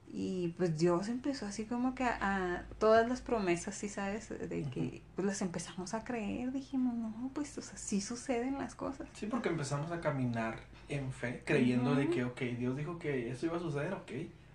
Y 0.09 0.49
pues 0.57 0.77
Dios 0.77 1.09
empezó 1.09 1.45
así 1.45 1.65
como 1.65 1.93
que 1.93 2.03
a, 2.03 2.17
a 2.21 2.63
todas 2.79 3.07
las 3.09 3.21
promesas, 3.21 3.75
sí 3.75 3.89
sabes, 3.89 4.29
de 4.29 4.63
que 4.63 5.01
pues 5.15 5.27
las 5.27 5.41
empezamos 5.41 5.93
a 5.93 6.03
creer, 6.05 6.51
dijimos, 6.53 6.95
no, 6.95 7.29
pues 7.33 7.57
o 7.57 7.61
sea, 7.61 7.77
sí 7.77 7.99
suceden 7.99 8.57
las 8.57 8.73
cosas. 8.73 9.07
Sí, 9.13 9.25
porque 9.27 9.49
empezamos 9.49 9.91
a 9.91 9.99
caminar 9.99 10.59
en 10.87 11.11
fe, 11.11 11.43
creyendo 11.45 11.93
de 11.95 12.05
Ujú. 12.05 12.13
que, 12.13 12.23
ok, 12.23 12.41
Dios 12.57 12.77
dijo 12.77 12.97
que 12.97 13.29
esto 13.29 13.47
iba 13.47 13.57
a 13.57 13.59
suceder, 13.59 13.93
ok, 13.93 14.11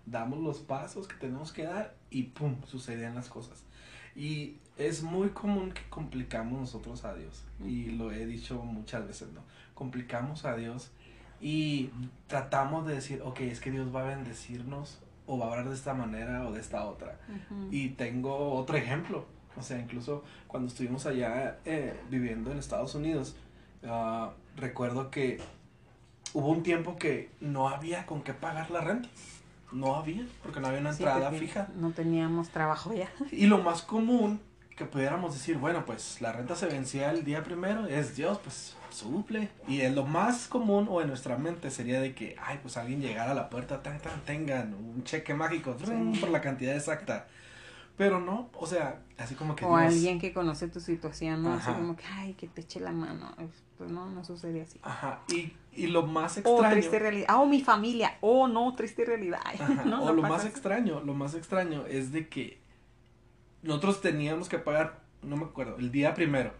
damos 0.06 0.40
los 0.40 0.58
pasos 0.60 1.06
que 1.06 1.16
tenemos 1.16 1.52
que 1.52 1.64
dar 1.64 1.94
y 2.10 2.24
pum, 2.24 2.56
sucedían 2.66 3.14
las 3.14 3.28
cosas. 3.28 3.62
Y 4.16 4.56
es 4.78 5.02
muy 5.02 5.28
común 5.30 5.72
que 5.72 5.82
complicamos 5.90 6.58
nosotros 6.58 7.04
a 7.04 7.14
Dios, 7.14 7.44
y 7.64 7.90
lo 7.90 8.10
he 8.10 8.24
dicho 8.24 8.62
muchas 8.62 9.06
veces, 9.06 9.30
¿no? 9.32 9.42
Complicamos 9.74 10.44
a 10.46 10.56
Dios 10.56 10.90
y 11.40 11.90
tratamos 12.26 12.86
de 12.86 12.94
decir, 12.94 13.20
ok, 13.22 13.40
es 13.40 13.60
que 13.60 13.70
Dios 13.70 13.94
va 13.94 14.02
a 14.02 14.04
bendecirnos 14.16 14.98
o 15.26 15.38
va 15.38 15.46
a 15.46 15.50
hablar 15.50 15.68
de 15.68 15.74
esta 15.74 15.94
manera 15.94 16.46
o 16.46 16.52
de 16.52 16.60
esta 16.60 16.84
otra. 16.84 17.18
Y 17.70 17.90
tengo 17.90 18.52
otro 18.54 18.76
ejemplo. 18.76 19.24
O 19.56 19.62
sea, 19.62 19.78
incluso 19.78 20.24
cuando 20.46 20.68
estuvimos 20.68 21.04
allá 21.06 21.58
eh, 21.64 21.98
viviendo 22.10 22.50
en 22.50 22.58
Estados 22.58 22.94
Unidos, 22.94 23.36
ah, 23.84 24.32
recuerdo 24.56 25.10
que 25.10 25.40
hubo 26.32 26.48
un 26.48 26.62
tiempo 26.62 26.96
que 26.96 27.30
no 27.40 27.68
había 27.68 28.06
con 28.06 28.22
qué 28.22 28.32
pagar 28.34 28.70
la 28.70 28.80
renta. 28.80 29.08
No 29.70 29.96
había, 29.96 30.26
porque 30.42 30.60
no 30.60 30.68
había 30.68 30.80
una 30.80 30.92
Sí, 30.92 31.02
entrada 31.02 31.30
fija. 31.30 31.68
No 31.76 31.92
teníamos 31.92 32.50
trabajo 32.50 32.92
ya. 32.92 33.08
Y 33.32 33.46
lo 33.46 33.58
más 33.58 33.82
común 33.82 34.40
que 34.76 34.84
pudiéramos 34.84 35.34
decir, 35.34 35.56
bueno, 35.58 35.84
pues 35.84 36.20
la 36.20 36.32
renta 36.32 36.56
se 36.56 36.66
vencía 36.66 37.10
el 37.10 37.24
día 37.24 37.42
primero, 37.42 37.86
es 37.86 38.16
Dios, 38.16 38.38
pues 38.42 38.76
suple. 38.92 39.48
Y 39.68 39.80
es 39.80 39.94
lo 39.94 40.04
más 40.04 40.46
común 40.48 40.86
o 40.90 41.00
en 41.00 41.08
nuestra 41.08 41.36
mente 41.38 41.70
sería 41.70 42.00
de 42.00 42.14
que, 42.14 42.36
ay, 42.42 42.58
pues 42.62 42.76
alguien 42.76 43.00
llegara 43.00 43.32
a 43.32 43.34
la 43.34 43.48
puerta, 43.50 43.82
tan, 43.82 43.98
tan, 44.00 44.20
tengan 44.24 44.74
un 44.74 45.02
cheque 45.04 45.34
mágico 45.34 45.76
Sí. 45.84 46.18
por 46.20 46.30
la 46.30 46.40
cantidad 46.40 46.74
exacta. 46.76 47.26
Pero 47.96 48.20
no, 48.20 48.48
o 48.54 48.66
sea, 48.66 49.00
así 49.18 49.34
como 49.34 49.54
que 49.54 49.64
O 49.66 49.76
alguien 49.76 50.18
que 50.18 50.32
conoce 50.32 50.66
tu 50.68 50.80
situación, 50.80 51.42
¿no? 51.42 51.52
Así 51.52 51.70
como 51.72 51.94
que, 51.94 52.04
ay, 52.06 52.32
que 52.34 52.48
te 52.48 52.62
eche 52.62 52.80
la 52.80 52.90
mano. 52.90 53.34
Pues 53.76 53.90
no, 53.90 54.06
no 54.08 54.24
sucede 54.24 54.62
así. 54.62 54.78
Ajá, 54.82 55.20
y, 55.28 55.52
y 55.72 55.88
lo 55.88 56.06
más 56.06 56.38
extraño... 56.38 56.70
triste 56.72 56.98
realidad. 56.98 57.26
Ah, 57.28 57.40
oh, 57.40 57.46
mi 57.46 57.60
familia. 57.60 58.16
Oh, 58.20 58.48
no, 58.48 58.74
triste 58.74 59.04
realidad. 59.04 59.40
Ajá, 59.44 59.84
no, 59.84 60.02
o 60.04 60.06
no 60.06 60.12
lo 60.14 60.22
más 60.22 60.40
así. 60.40 60.48
extraño, 60.48 61.00
lo 61.00 61.14
más 61.14 61.34
extraño 61.34 61.84
es 61.86 62.12
de 62.12 62.28
que 62.28 62.58
nosotros 63.62 64.00
teníamos 64.00 64.48
que 64.48 64.58
pagar, 64.58 65.00
no 65.22 65.36
me 65.36 65.44
acuerdo, 65.44 65.76
el 65.76 65.92
día 65.92 66.14
primero. 66.14 66.52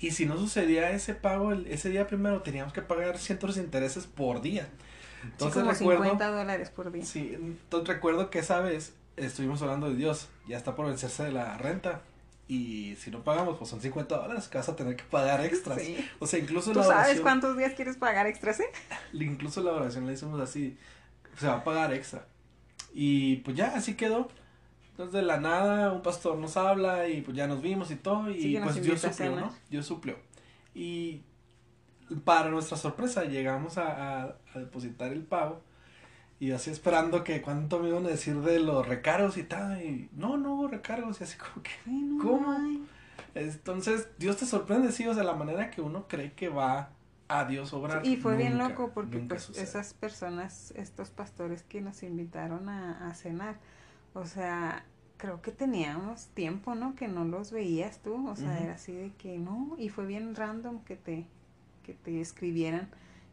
Y 0.00 0.12
si 0.12 0.26
no 0.26 0.36
sucedía 0.38 0.90
ese 0.90 1.14
pago 1.14 1.52
el- 1.52 1.66
ese 1.66 1.90
día 1.90 2.06
primero, 2.06 2.42
teníamos 2.42 2.72
que 2.72 2.82
pagar 2.82 3.18
cientos 3.18 3.56
de 3.56 3.62
intereses 3.62 4.06
por 4.06 4.40
día. 4.40 4.64
Sí, 4.64 5.26
Entonces 5.32 5.58
como 5.62 5.72
recuerdo, 5.72 6.02
50 6.04 6.28
dólares 6.30 6.70
por 6.70 6.92
día. 6.92 7.04
sí, 7.04 7.32
entonces 7.34 7.88
recuerdo 7.88 8.30
que 8.30 8.38
esa 8.38 8.60
vez 8.60 8.94
estuvimos 9.16 9.60
hablando 9.62 9.88
de 9.90 9.96
Dios, 9.96 10.28
ya 10.46 10.56
está 10.56 10.76
por 10.76 10.86
vencerse 10.86 11.24
de 11.24 11.32
la 11.32 11.58
renta. 11.58 12.02
Y 12.46 12.96
si 12.96 13.10
no 13.10 13.22
pagamos, 13.24 13.58
pues 13.58 13.68
son 13.68 13.80
50 13.82 14.16
dólares 14.16 14.48
que 14.48 14.56
vas 14.56 14.68
a 14.70 14.76
tener 14.76 14.96
que 14.96 15.04
pagar 15.04 15.44
extras. 15.44 15.82
Sí. 15.82 16.08
O 16.18 16.26
sea, 16.26 16.38
incluso 16.38 16.72
¿Tú 16.72 16.78
la 16.78 16.84
sabes 16.84 16.98
oración, 17.04 17.22
cuántos 17.22 17.56
días 17.58 17.74
quieres 17.74 17.96
pagar 17.96 18.26
extras, 18.26 18.60
eh? 18.60 18.68
incluso 19.12 19.62
la 19.62 19.72
oración 19.72 20.06
la 20.06 20.12
hicimos 20.12 20.40
así, 20.40 20.78
se 21.36 21.46
va 21.46 21.54
a 21.56 21.64
pagar 21.64 21.92
extra. 21.92 22.24
Y 22.94 23.36
pues 23.38 23.56
ya, 23.56 23.74
así 23.74 23.94
quedó. 23.96 24.28
Entonces 24.98 25.12
de 25.12 25.22
la 25.22 25.38
nada 25.38 25.92
un 25.92 26.02
pastor 26.02 26.36
nos 26.38 26.56
habla 26.56 27.08
y 27.08 27.20
pues 27.22 27.36
ya 27.36 27.46
nos 27.46 27.62
vimos 27.62 27.92
y 27.92 27.94
todo 27.96 28.28
y 28.30 28.42
Sí, 28.42 28.58
pues 28.60 28.82
Dios 28.82 29.00
suplió. 29.00 29.36
¿no? 29.36 29.54
Dios 29.70 29.86
suplió. 29.86 30.16
Y 30.74 31.22
para 32.24 32.50
nuestra 32.50 32.76
sorpresa 32.76 33.22
llegamos 33.24 33.78
a, 33.78 34.22
a- 34.24 34.34
a 34.54 34.58
depositar 34.58 35.12
el 35.12 35.22
pago 35.22 35.60
y 36.40 36.50
así 36.50 36.70
esperando 36.70 37.22
que 37.22 37.42
cuánto 37.42 37.78
me 37.78 37.88
iban 37.90 38.06
a 38.06 38.08
decir 38.08 38.40
de 38.40 38.58
los 38.58 38.86
recargos 38.88 39.36
y 39.36 39.44
tal 39.44 39.80
y 39.82 40.08
no, 40.16 40.36
no 40.36 40.54
hubo 40.54 40.66
recargos 40.68 41.20
y 41.20 41.24
así 41.24 41.36
como 41.38 41.62
que 41.62 41.70
Ay, 41.86 41.92
no, 42.02 42.24
¿Cómo? 42.24 42.50
ay. 42.52 42.84
entonces 43.36 44.08
Dios 44.18 44.36
te 44.36 44.46
sorprende, 44.46 44.90
sí, 44.90 45.06
o 45.06 45.14
sea, 45.14 45.22
la 45.22 45.34
manera 45.34 45.70
que 45.70 45.80
uno 45.80 46.06
cree 46.08 46.32
que 46.32 46.48
va 46.48 46.90
a 47.28 47.44
Dios 47.44 47.72
obrar. 47.72 48.04
Y 48.06 48.16
fue 48.16 48.36
bien 48.36 48.56
loco 48.58 48.90
porque 48.94 49.18
pues 49.18 49.42
sucede. 49.42 49.62
esas 49.64 49.92
personas, 49.94 50.72
estos 50.76 51.10
pastores 51.10 51.62
que 51.62 51.80
nos 51.82 52.02
invitaron 52.02 52.68
a, 52.70 53.06
a 53.08 53.14
cenar, 53.14 53.58
o 54.14 54.24
sea, 54.26 54.84
creo 55.16 55.42
que 55.42 55.52
teníamos 55.52 56.28
tiempo, 56.28 56.74
¿no? 56.74 56.94
Que 56.94 57.08
no 57.08 57.24
los 57.24 57.52
veías 57.52 58.00
tú, 58.02 58.28
o 58.28 58.36
sea, 58.36 58.58
era 58.60 58.74
así 58.74 58.92
de 58.92 59.12
que 59.14 59.38
no, 59.38 59.74
y 59.78 59.88
fue 59.90 60.06
bien 60.06 60.34
random 60.34 60.80
que 60.84 60.96
te, 60.96 61.26
que 61.82 61.94
te 61.94 62.20
escribieran 62.20 62.88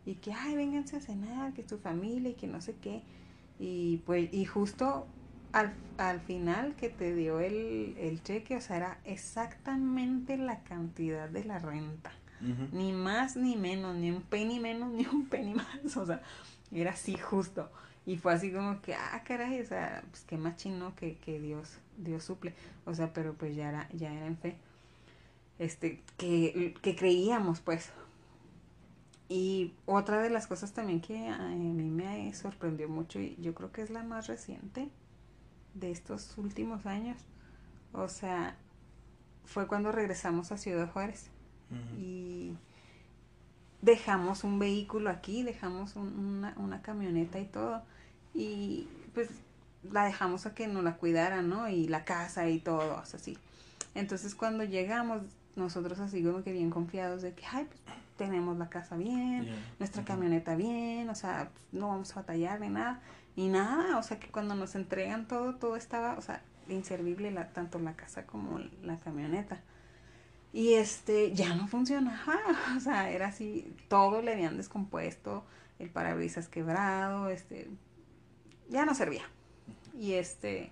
y 0.06 0.16
que, 0.16 0.34
ay, 0.34 0.56
vénganse 0.56 0.98
a 0.98 1.02
cenar, 1.02 1.54
que 1.54 1.64
tu 1.64 1.78
familia 1.78 2.32
y 2.32 2.36
que 2.36 2.48
no 2.48 2.62
sé 2.62 2.76
qué, 2.82 3.04
y 3.60 3.98
pues, 4.06 4.34
y 4.34 4.46
justo 4.46 5.08
al, 5.52 5.74
al 5.98 6.20
final 6.22 6.76
que 6.76 6.90
te 6.90 7.14
dio 7.16 7.40
el, 7.40 7.96
el 7.98 8.22
cheque, 8.24 8.56
o 8.58 8.62
sea, 8.62 8.78
era 8.78 9.00
exactamente 9.06 10.38
la 10.38 10.64
cantidad 10.64 11.30
de 11.30 11.44
la 11.46 11.60
renta. 11.60 12.12
Ni 12.72 12.92
más 12.92 13.36
ni 13.38 13.56
menos, 13.56 13.96
ni 13.96 14.12
un 14.12 14.22
penny 14.22 14.60
menos, 14.60 14.92
ni 14.94 15.06
un 15.06 15.28
penny 15.28 15.54
más. 15.54 15.98
O 15.98 16.06
sea, 16.06 16.22
era 16.72 16.92
así 16.92 17.18
justo. 17.18 17.72
Y 18.06 18.18
fue 18.18 18.34
así 18.34 18.52
como 18.52 18.82
que, 18.82 18.94
ah, 18.94 19.24
caray, 19.26 19.62
o 19.62 19.66
sea, 19.66 20.04
pues 20.10 20.24
qué 20.28 20.38
más 20.38 20.58
chino 20.58 20.96
que, 20.96 21.18
que 21.18 21.40
Dios, 21.40 21.80
Dios 21.98 22.24
suple. 22.24 22.54
O 22.86 22.94
sea, 22.94 23.14
pero 23.14 23.34
pues 23.34 23.56
ya 23.56 23.70
era, 23.70 23.90
ya 23.94 24.14
era 24.14 24.28
en 24.28 24.38
fe. 24.38 24.58
Este, 25.58 26.02
que, 26.18 26.76
que 26.82 26.96
creíamos, 26.96 27.62
pues. 27.62 27.92
Y 29.28 29.74
otra 29.86 30.22
de 30.22 30.30
las 30.30 30.46
cosas 30.46 30.74
también 30.74 31.02
que 31.02 31.30
a 31.30 31.48
mí 31.48 31.90
me 31.90 32.32
sorprendió 32.36 32.88
mucho, 32.88 33.20
y 33.20 33.36
yo 33.42 33.56
creo 33.56 33.72
que 33.72 33.82
es 33.82 33.90
la 33.90 34.04
más 34.04 34.28
reciente 34.28 34.90
de 35.74 35.90
estos 35.90 36.38
últimos 36.38 36.86
años. 36.86 37.18
O 37.92 38.08
sea, 38.08 38.56
fue 39.46 39.68
cuando 39.68 39.92
regresamos 39.92 40.52
a 40.52 40.58
Ciudad 40.58 40.92
Juárez 40.92 41.30
y 41.98 42.54
dejamos 43.86 44.44
un 44.44 44.60
vehículo 44.60 45.10
aquí, 45.10 45.44
dejamos 45.44 45.96
un- 45.96 46.18
una, 46.20 46.54
una 46.58 46.82
camioneta 46.82 47.40
y 47.40 47.46
todo. 47.46 47.84
Y 48.34 48.88
pues 49.14 49.30
la 49.92 50.06
dejamos 50.06 50.46
a 50.46 50.56
que 50.56 50.68
nos 50.68 50.84
la 50.84 50.98
cuidaran, 50.98 51.50
¿no? 51.50 51.70
Y 51.70 51.88
la 51.88 52.06
casa 52.06 52.50
y 52.50 52.60
todo, 52.60 52.98
o 53.02 53.06
sea, 53.06 53.20
así. 53.20 53.38
Entonces 53.96 54.36
cuando 54.36 54.64
llegamos, 54.64 55.22
nosotros 55.56 56.00
así 56.00 56.24
como 56.24 56.44
que 56.44 56.52
bien 56.52 56.70
confiados 56.70 57.22
de 57.22 57.34
que, 57.34 57.46
ay, 57.52 57.66
pues 57.66 57.80
tenemos 58.18 58.58
la 58.58 58.70
casa 58.70 58.98
bien, 58.98 59.48
nuestra 59.80 60.04
camioneta 60.06 60.56
bien, 60.56 61.10
o 61.10 61.16
sea, 61.16 61.50
no 61.72 61.90
vamos 61.90 62.12
a 62.14 62.22
batallar 62.22 62.60
ni 62.62 62.70
nada, 62.70 63.02
ni 63.36 63.50
nada, 63.50 63.98
o 63.98 64.04
sea 64.04 64.20
que 64.20 64.30
cuando 64.30 64.56
nos 64.56 64.76
entregan 64.76 65.28
todo, 65.28 65.56
todo 65.56 65.76
estaba, 65.76 66.16
o 66.18 66.22
sea, 66.22 66.42
inservible 66.70 67.32
la, 67.32 67.50
tanto 67.50 67.80
la 67.80 67.94
casa 67.96 68.26
como 68.26 68.60
la 68.84 68.98
camioneta. 69.00 69.62
Y 70.56 70.76
este, 70.76 71.34
ya 71.34 71.54
no 71.54 71.68
funcionaba, 71.68 72.40
o 72.78 72.80
sea, 72.80 73.10
era 73.12 73.28
así, 73.28 73.76
todo 73.90 74.22
le 74.22 74.32
habían 74.32 74.56
descompuesto, 74.56 75.44
el 75.80 75.90
parabrisas 75.90 76.48
quebrado, 76.48 77.28
este, 77.30 77.70
ya 78.70 78.86
no 78.86 78.96
servía. 78.96 79.24
Y 80.00 80.14
este, 80.14 80.72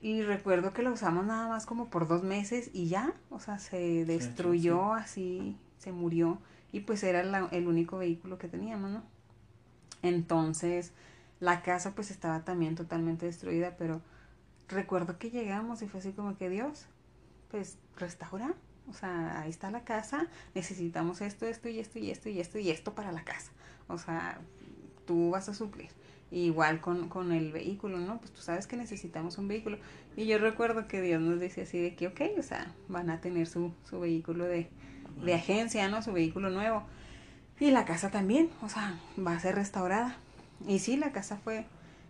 y 0.00 0.22
recuerdo 0.22 0.72
que 0.72 0.82
lo 0.82 0.92
usamos 0.92 1.26
nada 1.26 1.48
más 1.48 1.66
como 1.66 1.90
por 1.90 2.06
dos 2.06 2.22
meses 2.22 2.70
y 2.72 2.86
ya, 2.86 3.12
o 3.30 3.40
sea, 3.40 3.58
se 3.58 4.04
destruyó 4.04 4.94
así, 4.94 5.56
se 5.78 5.90
murió 5.90 6.38
y 6.70 6.80
pues 6.80 7.02
era 7.02 7.24
la- 7.24 7.48
el 7.50 7.66
único 7.66 7.98
vehículo 7.98 8.38
que 8.38 8.46
teníamos, 8.46 8.92
¿no? 8.92 9.02
Entonces, 10.02 10.92
la 11.40 11.62
casa 11.62 11.94
pues 11.96 12.12
estaba 12.12 12.44
también 12.44 12.76
totalmente 12.76 13.26
destruida, 13.26 13.74
pero 13.76 14.00
recuerdo 14.68 15.18
que 15.18 15.30
llegamos 15.30 15.82
y 15.82 15.88
fue 15.88 16.00
así 16.00 16.12
como 16.12 16.36
que 16.36 16.48
Dios, 16.48 16.86
pues 17.50 17.78
restaura, 17.96 18.54
o 18.88 18.94
sea, 18.94 19.40
ahí 19.40 19.50
está 19.50 19.70
la 19.70 19.84
casa, 19.84 20.26
necesitamos 20.54 21.20
esto, 21.20 21.46
esto 21.46 21.68
y 21.68 21.78
esto 21.78 21.98
y 21.98 22.10
esto 22.10 22.28
y 22.28 22.40
esto 22.40 22.58
y 22.58 22.70
esto 22.70 22.94
para 22.94 23.12
la 23.12 23.24
casa, 23.24 23.52
o 23.88 23.98
sea, 23.98 24.40
tú 25.06 25.30
vas 25.30 25.48
a 25.48 25.54
suplir. 25.54 25.90
Igual 26.32 26.80
con, 26.80 27.08
con 27.08 27.32
el 27.32 27.50
vehículo, 27.50 27.98
¿no? 27.98 28.18
Pues 28.18 28.30
tú 28.30 28.40
sabes 28.40 28.68
que 28.68 28.76
necesitamos 28.76 29.36
un 29.38 29.48
vehículo. 29.48 29.78
Y 30.16 30.26
yo 30.26 30.38
recuerdo 30.38 30.86
que 30.86 31.02
Dios 31.02 31.20
nos 31.20 31.40
dice 31.40 31.62
así 31.62 31.80
de 31.80 31.96
que, 31.96 32.06
ok, 32.06 32.20
o 32.38 32.42
sea, 32.42 32.72
van 32.86 33.10
a 33.10 33.20
tener 33.20 33.48
su, 33.48 33.72
su 33.82 33.98
vehículo 33.98 34.44
de, 34.44 34.68
de 35.24 35.34
agencia, 35.34 35.88
¿no? 35.88 36.02
Su 36.02 36.12
vehículo 36.12 36.50
nuevo. 36.50 36.84
Y 37.58 37.72
la 37.72 37.84
casa 37.84 38.10
también, 38.10 38.48
o 38.62 38.68
sea, 38.68 39.00
va 39.18 39.32
a 39.32 39.40
ser 39.40 39.56
restaurada. 39.56 40.16
Y 40.68 40.78
sí, 40.78 40.96
la 40.96 41.10
casa 41.10 41.36
fue, 41.36 41.66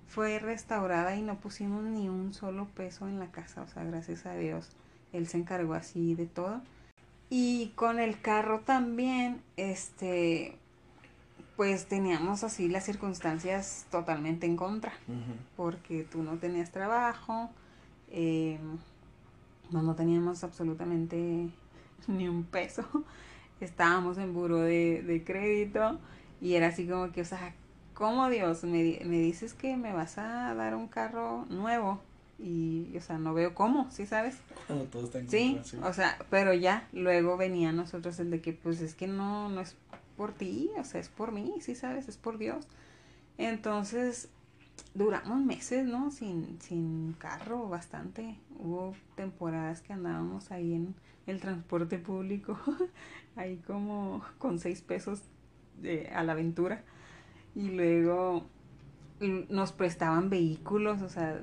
fue 0.07 0.39
restaurada 0.39 1.17
y 1.17 1.23
no 1.23 1.37
pusimos 1.41 1.83
ni 1.83 2.09
un 2.11 2.35
solo 2.35 2.67
peso 2.67 3.09
en 3.09 3.19
la 3.19 3.31
casa, 3.31 3.63
o 3.63 3.69
sea, 3.69 3.85
gracias 3.85 4.27
a 4.27 4.35
Dios. 4.35 4.77
Él 5.13 5.27
se 5.27 5.39
encargó 5.39 5.75
así 5.75 6.15
de 6.15 6.27
todo. 6.27 6.61
Y 7.29 7.69
con 7.77 8.01
el 8.01 8.21
carro 8.21 8.61
también, 8.61 9.41
este, 9.57 10.57
pues 11.61 11.87
teníamos 11.87 12.43
así 12.43 12.71
las 12.71 12.85
circunstancias 12.85 13.87
totalmente 13.91 14.47
en 14.47 14.57
contra 14.57 14.95
porque 15.59 16.05
tú 16.11 16.23
no 16.23 16.39
tenías 16.39 16.71
trabajo, 16.71 17.51
eh, 18.11 18.59
no, 19.71 19.83
no 19.83 19.95
teníamos 19.95 20.43
absolutamente 20.43 21.51
ni 22.09 22.29
un 22.29 22.45
peso, 22.45 22.85
estábamos 23.61 24.17
en 24.17 24.33
buro 24.33 24.57
de, 24.57 25.03
de 25.03 25.23
crédito 25.23 25.99
y 26.41 26.55
era 26.55 26.69
así 26.69 26.89
como 26.89 27.13
que, 27.13 27.21
o 27.21 27.27
sea, 27.27 27.55
¿cómo 27.93 28.31
Dios? 28.31 28.65
Me, 28.65 29.01
me 29.05 29.19
dices 29.19 29.53
que 29.53 29.77
me 29.77 29.93
vas 29.93 30.17
a 30.17 30.55
dar 30.55 30.75
un 30.75 30.89
carro 30.89 31.45
nuevo 31.51 32.01
y, 32.43 32.97
o 32.97 33.01
sea, 33.01 33.19
no 33.19 33.35
veo 33.35 33.55
cómo, 33.55 33.91
¿sí 33.91 34.07
sabes? 34.07 34.39
Cuando 34.67 34.87
Sí, 35.29 35.55
contra, 35.55 35.65
sí. 35.65 35.77
o 35.83 35.93
sea, 35.93 36.19
pero 36.31 36.55
ya 36.55 36.89
luego 36.93 37.37
venía 37.37 37.71
a 37.71 37.73
nosotros 37.73 38.19
el 38.21 38.31
de 38.31 38.41
que 38.41 38.53
pues 38.53 38.81
es 38.81 38.95
que 38.95 39.07
no, 39.07 39.49
no 39.49 39.61
es 39.61 39.77
por 40.17 40.33
ti, 40.33 40.71
o 40.79 40.85
sea, 40.85 41.01
es 41.01 41.09
por 41.09 41.33
mí, 41.33 41.55
sí 41.61 41.75
sabes, 41.75 42.09
es 42.09 42.17
por 42.17 42.39
Dios. 42.39 42.67
Entonces, 43.39 44.29
duramos 44.95 45.41
meses, 45.45 45.87
¿no? 45.87 46.11
Sin, 46.11 46.61
sin 46.61 47.15
carro, 47.15 47.69
bastante. 47.69 48.37
Hubo 48.59 48.95
temporadas 49.17 49.81
que 49.81 49.93
andábamos 49.93 50.51
ahí 50.51 50.75
en 50.75 50.95
el 51.27 51.41
transporte 51.41 51.99
público, 51.99 52.59
ahí 53.37 53.57
como 53.67 54.23
con 54.39 54.59
seis 54.59 54.83
pesos 54.83 55.23
de, 55.81 56.09
a 56.09 56.23
la 56.23 56.33
aventura. 56.33 56.83
Y 57.55 57.71
luego 57.71 58.45
l- 59.21 59.47
nos 59.49 59.73
prestaban 59.73 60.31
vehículos, 60.31 61.03
o 61.03 61.09
sea, 61.09 61.43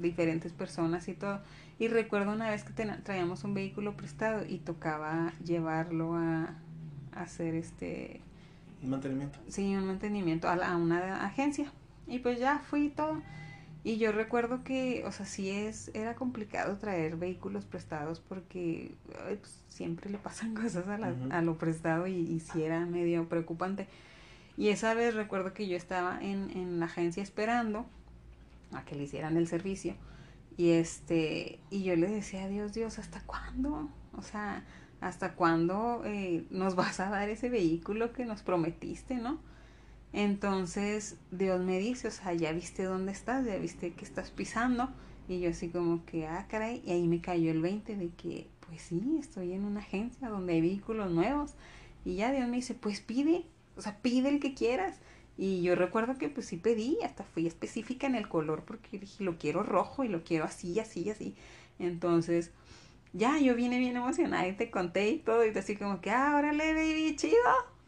diferentes 0.00 0.52
personas 0.52 1.08
y 1.08 1.14
todo. 1.14 1.40
Y 1.78 1.88
recuerdo 1.88 2.32
una 2.32 2.50
vez 2.50 2.64
que 2.64 2.72
traíamos 2.72 3.44
un 3.44 3.54
vehículo 3.54 3.96
prestado 3.96 4.44
y 4.48 4.58
tocaba 4.58 5.32
llevarlo 5.44 6.14
a, 6.14 6.54
a 7.14 7.20
hacer 7.22 7.54
este, 7.54 8.20
Mantenimiento. 8.82 9.38
sí, 9.48 9.74
un 9.76 9.86
mantenimiento 9.86 10.48
a, 10.48 10.56
la- 10.56 10.72
a 10.72 10.76
una 10.76 11.24
agencia. 11.24 11.70
Y 12.06 12.20
pues 12.20 12.38
ya 12.38 12.58
fui 12.60 12.86
y 12.86 12.88
todo. 12.90 13.20
Y 13.84 13.98
yo 13.98 14.10
recuerdo 14.10 14.64
que, 14.64 15.04
o 15.06 15.12
sea, 15.12 15.26
sí 15.26 15.48
es, 15.50 15.90
era 15.94 16.14
complicado 16.16 16.76
traer 16.76 17.16
vehículos 17.16 17.64
prestados 17.66 18.18
porque 18.20 18.92
ay, 19.28 19.36
pues, 19.36 19.62
siempre 19.68 20.10
le 20.10 20.18
pasan 20.18 20.54
cosas 20.60 20.88
a, 20.88 20.98
la- 20.98 21.14
a 21.30 21.42
lo 21.42 21.56
prestado 21.58 22.06
y, 22.06 22.14
y 22.14 22.40
sí 22.40 22.62
era 22.62 22.84
medio 22.86 23.28
preocupante. 23.28 23.86
Y 24.56 24.68
esa 24.70 24.94
vez 24.94 25.14
recuerdo 25.14 25.52
que 25.52 25.68
yo 25.68 25.76
estaba 25.76 26.18
en, 26.22 26.50
en 26.52 26.80
la 26.80 26.86
agencia 26.86 27.22
esperando 27.22 27.84
a 28.72 28.84
que 28.84 28.94
le 28.94 29.04
hicieran 29.04 29.36
el 29.36 29.46
servicio. 29.46 29.94
Y 30.56 30.70
este, 30.70 31.60
y 31.70 31.84
yo 31.84 31.96
le 31.96 32.08
decía 32.08 32.44
a 32.44 32.48
Dios, 32.48 32.72
Dios, 32.72 32.98
¿hasta 32.98 33.20
cuándo? 33.22 33.90
O 34.16 34.22
sea, 34.22 34.64
¿hasta 35.00 35.34
cuándo 35.34 36.02
eh, 36.04 36.46
nos 36.50 36.74
vas 36.74 37.00
a 37.00 37.10
dar 37.10 37.28
ese 37.28 37.50
vehículo 37.50 38.12
que 38.12 38.24
nos 38.24 38.42
prometiste, 38.42 39.16
no? 39.16 39.38
Entonces 40.12 41.18
Dios 41.30 41.60
me 41.60 41.78
dice, 41.78 42.08
o 42.08 42.10
sea, 42.10 42.32
ya 42.32 42.52
viste 42.52 42.84
dónde 42.84 43.12
estás, 43.12 43.44
ya 43.44 43.56
viste 43.56 43.92
que 43.92 44.04
estás 44.04 44.30
pisando. 44.30 44.88
Y 45.28 45.40
yo 45.40 45.50
así 45.50 45.68
como 45.68 46.04
que, 46.06 46.26
ah, 46.26 46.46
caray, 46.48 46.82
y 46.86 46.92
ahí 46.92 47.06
me 47.08 47.20
cayó 47.20 47.50
el 47.50 47.60
20 47.60 47.96
de 47.96 48.10
que, 48.10 48.48
pues 48.66 48.82
sí, 48.82 49.16
estoy 49.20 49.52
en 49.52 49.64
una 49.64 49.80
agencia 49.80 50.28
donde 50.28 50.54
hay 50.54 50.60
vehículos 50.60 51.10
nuevos. 51.10 51.54
Y 52.04 52.14
ya 52.14 52.32
Dios 52.32 52.48
me 52.48 52.56
dice, 52.56 52.74
pues 52.74 53.00
pide, 53.00 53.44
o 53.76 53.82
sea, 53.82 53.98
pide 54.00 54.28
el 54.28 54.40
que 54.40 54.54
quieras. 54.54 55.00
Y 55.38 55.62
yo 55.62 55.74
recuerdo 55.74 56.16
que 56.16 56.28
pues 56.28 56.46
sí 56.46 56.56
pedí, 56.56 56.98
hasta 57.04 57.24
fui 57.24 57.46
específica 57.46 58.06
en 58.06 58.14
el 58.14 58.28
color 58.28 58.62
porque 58.64 58.98
dije, 58.98 59.22
lo 59.22 59.38
quiero 59.38 59.62
rojo 59.62 60.04
y 60.04 60.08
lo 60.08 60.24
quiero 60.24 60.44
así, 60.44 60.80
así, 60.80 61.10
así. 61.10 61.34
Entonces, 61.78 62.52
ya 63.12 63.38
yo 63.38 63.54
vine 63.54 63.78
bien 63.78 63.96
emocionada 63.96 64.46
y 64.46 64.54
te 64.54 64.70
conté 64.70 65.10
y 65.10 65.18
todo, 65.18 65.44
y 65.44 65.52
tú 65.52 65.58
así 65.58 65.76
como 65.76 66.00
que, 66.00 66.10
ah, 66.10 66.36
órale, 66.36 66.74
baby, 66.74 67.16
chido. 67.16 67.36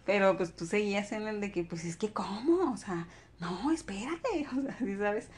Pero 0.04 0.36
pues 0.36 0.54
tú 0.54 0.66
seguías 0.66 1.12
en 1.12 1.26
el 1.28 1.40
de 1.40 1.52
que, 1.52 1.64
pues 1.64 1.84
es 1.84 1.96
que, 1.96 2.12
¿cómo? 2.12 2.72
O 2.72 2.76
sea, 2.76 3.06
no, 3.40 3.70
espérate, 3.70 4.46
o 4.58 4.62
sea, 4.62 4.78
¿sí 4.78 4.96
sabes? 4.96 5.28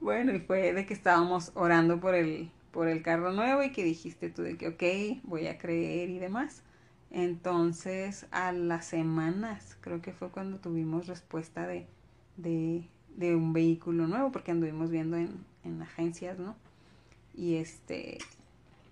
Bueno, 0.00 0.34
y 0.34 0.40
fue 0.40 0.72
de 0.72 0.86
que 0.86 0.94
estábamos 0.94 1.52
orando 1.54 2.00
por 2.00 2.14
el, 2.14 2.50
por 2.70 2.88
el 2.88 3.02
carro 3.02 3.32
nuevo 3.32 3.62
y 3.62 3.72
que 3.72 3.84
dijiste 3.84 4.30
tú 4.30 4.42
de 4.42 4.56
que, 4.56 4.68
ok, 4.68 5.22
voy 5.24 5.46
a 5.46 5.58
creer 5.58 6.10
y 6.10 6.18
demás. 6.18 6.62
Entonces, 7.10 8.26
a 8.30 8.52
las 8.52 8.86
semanas, 8.86 9.76
creo 9.80 10.00
que 10.00 10.12
fue 10.12 10.30
cuando 10.30 10.58
tuvimos 10.58 11.06
respuesta 11.06 11.66
de, 11.66 11.86
de, 12.36 12.88
un 13.34 13.52
vehículo 13.52 14.06
nuevo, 14.06 14.30
porque 14.32 14.52
anduvimos 14.52 14.90
viendo 14.90 15.16
en, 15.16 15.44
en 15.64 15.82
agencias, 15.82 16.38
¿no? 16.38 16.56
Y 17.34 17.56
este, 17.56 18.18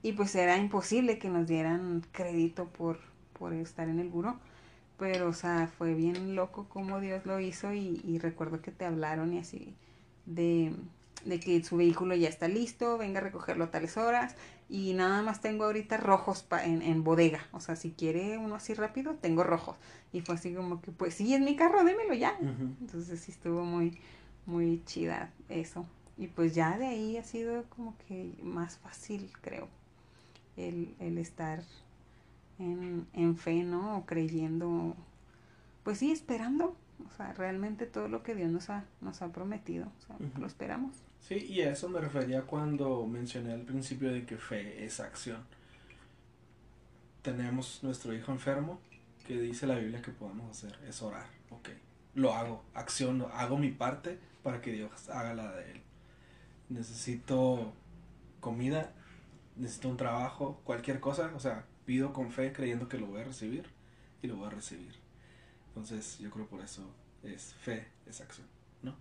y 0.02 0.12
pues 0.12 0.34
era 0.34 0.56
imposible 0.58 1.18
que 1.18 1.28
nos 1.28 1.46
dieran 1.46 2.02
crédito 2.12 2.66
por, 2.66 2.98
por 3.38 3.52
estar 3.52 3.88
en 3.88 4.00
el 4.00 4.08
buró. 4.08 4.36
Pero, 4.98 5.28
o 5.28 5.32
sea, 5.32 5.68
fue 5.78 5.94
bien 5.94 6.34
loco 6.34 6.66
como 6.68 7.00
Dios 7.00 7.24
lo 7.24 7.38
hizo 7.40 7.72
y, 7.72 8.00
y 8.04 8.18
recuerdo 8.18 8.60
que 8.60 8.72
te 8.72 8.84
hablaron 8.84 9.32
y 9.32 9.38
así 9.38 9.74
de, 10.28 10.72
de 11.24 11.40
que 11.40 11.62
su 11.64 11.76
vehículo 11.76 12.14
ya 12.14 12.28
está 12.28 12.48
listo, 12.48 12.98
venga 12.98 13.20
a 13.20 13.22
recogerlo 13.22 13.64
a 13.64 13.70
tales 13.70 13.96
horas 13.96 14.36
y 14.68 14.92
nada 14.94 15.22
más 15.22 15.40
tengo 15.40 15.64
ahorita 15.64 15.96
rojos 15.96 16.42
pa- 16.42 16.64
en, 16.64 16.82
en 16.82 17.02
bodega. 17.04 17.46
O 17.52 17.60
sea, 17.60 17.74
si 17.76 17.90
quiere 17.92 18.36
uno 18.38 18.54
así 18.56 18.74
rápido, 18.74 19.14
tengo 19.14 19.42
rojos. 19.44 19.76
Y 20.12 20.20
fue 20.20 20.34
así 20.36 20.52
como 20.54 20.80
que, 20.82 20.90
pues 20.92 21.14
sí, 21.14 21.34
es 21.34 21.40
mi 21.40 21.56
carro, 21.56 21.84
démelo 21.84 22.14
ya. 22.14 22.36
Entonces 22.80 23.20
sí 23.20 23.32
estuvo 23.32 23.64
muy, 23.64 23.98
muy 24.46 24.82
chida 24.84 25.30
eso. 25.48 25.86
y 26.18 26.26
pues 26.26 26.54
ya 26.54 26.76
de 26.78 26.86
ahí 26.86 27.16
ha 27.16 27.24
sido 27.24 27.64
como 27.70 27.94
que 28.08 28.34
más 28.42 28.76
fácil, 28.78 29.30
creo, 29.40 29.68
el, 30.56 30.94
el 30.98 31.16
estar 31.18 31.62
en, 32.58 33.06
en 33.12 33.36
fe, 33.36 33.62
¿no? 33.62 33.98
O 33.98 34.06
creyendo, 34.06 34.96
pues 35.84 35.98
sí, 35.98 36.10
esperando, 36.10 36.74
o 37.06 37.16
sea, 37.16 37.32
realmente 37.32 37.86
todo 37.86 38.08
lo 38.08 38.22
que 38.22 38.34
Dios 38.34 38.50
nos 38.50 38.70
ha, 38.70 38.84
nos 39.00 39.22
ha 39.22 39.32
prometido, 39.32 39.86
o 39.86 40.00
sea, 40.00 40.16
lo 40.38 40.46
esperamos. 40.46 40.96
Sí, 41.20 41.34
y 41.48 41.62
a 41.62 41.72
eso 41.72 41.88
me 41.88 42.00
refería 42.00 42.42
cuando 42.42 43.06
mencioné 43.06 43.52
al 43.52 43.62
principio 43.62 44.12
de 44.12 44.24
que 44.24 44.36
fe 44.36 44.84
es 44.84 45.00
acción. 45.00 45.44
Tenemos 47.22 47.80
nuestro 47.82 48.14
hijo 48.14 48.32
enfermo, 48.32 48.80
que 49.26 49.38
dice 49.40 49.66
la 49.66 49.76
Biblia 49.76 50.00
que 50.00 50.10
podemos 50.10 50.50
hacer, 50.50 50.78
es 50.88 51.02
orar, 51.02 51.26
ok. 51.50 51.68
Lo 52.14 52.34
hago, 52.34 52.64
acciono, 52.74 53.28
hago 53.28 53.58
mi 53.58 53.70
parte 53.70 54.18
para 54.42 54.60
que 54.60 54.72
Dios 54.72 55.08
haga 55.10 55.34
la 55.34 55.52
de 55.52 55.72
él. 55.72 55.82
Necesito 56.70 57.72
comida, 58.40 58.92
necesito 59.56 59.88
un 59.88 59.96
trabajo, 59.96 60.60
cualquier 60.64 61.00
cosa, 61.00 61.30
o 61.34 61.40
sea, 61.40 61.66
pido 61.84 62.12
con 62.12 62.30
fe 62.30 62.52
creyendo 62.52 62.88
que 62.88 62.98
lo 62.98 63.06
voy 63.06 63.20
a 63.20 63.24
recibir 63.24 63.66
y 64.22 64.26
lo 64.26 64.36
voy 64.36 64.46
a 64.46 64.50
recibir. 64.50 65.07
Entonces 65.80 66.18
yo 66.18 66.28
creo 66.28 66.44
por 66.48 66.60
eso 66.60 66.82
es 67.22 67.54
fe, 67.54 67.86
es 68.04 68.20
acción, 68.20 68.48
¿no? 68.82 68.96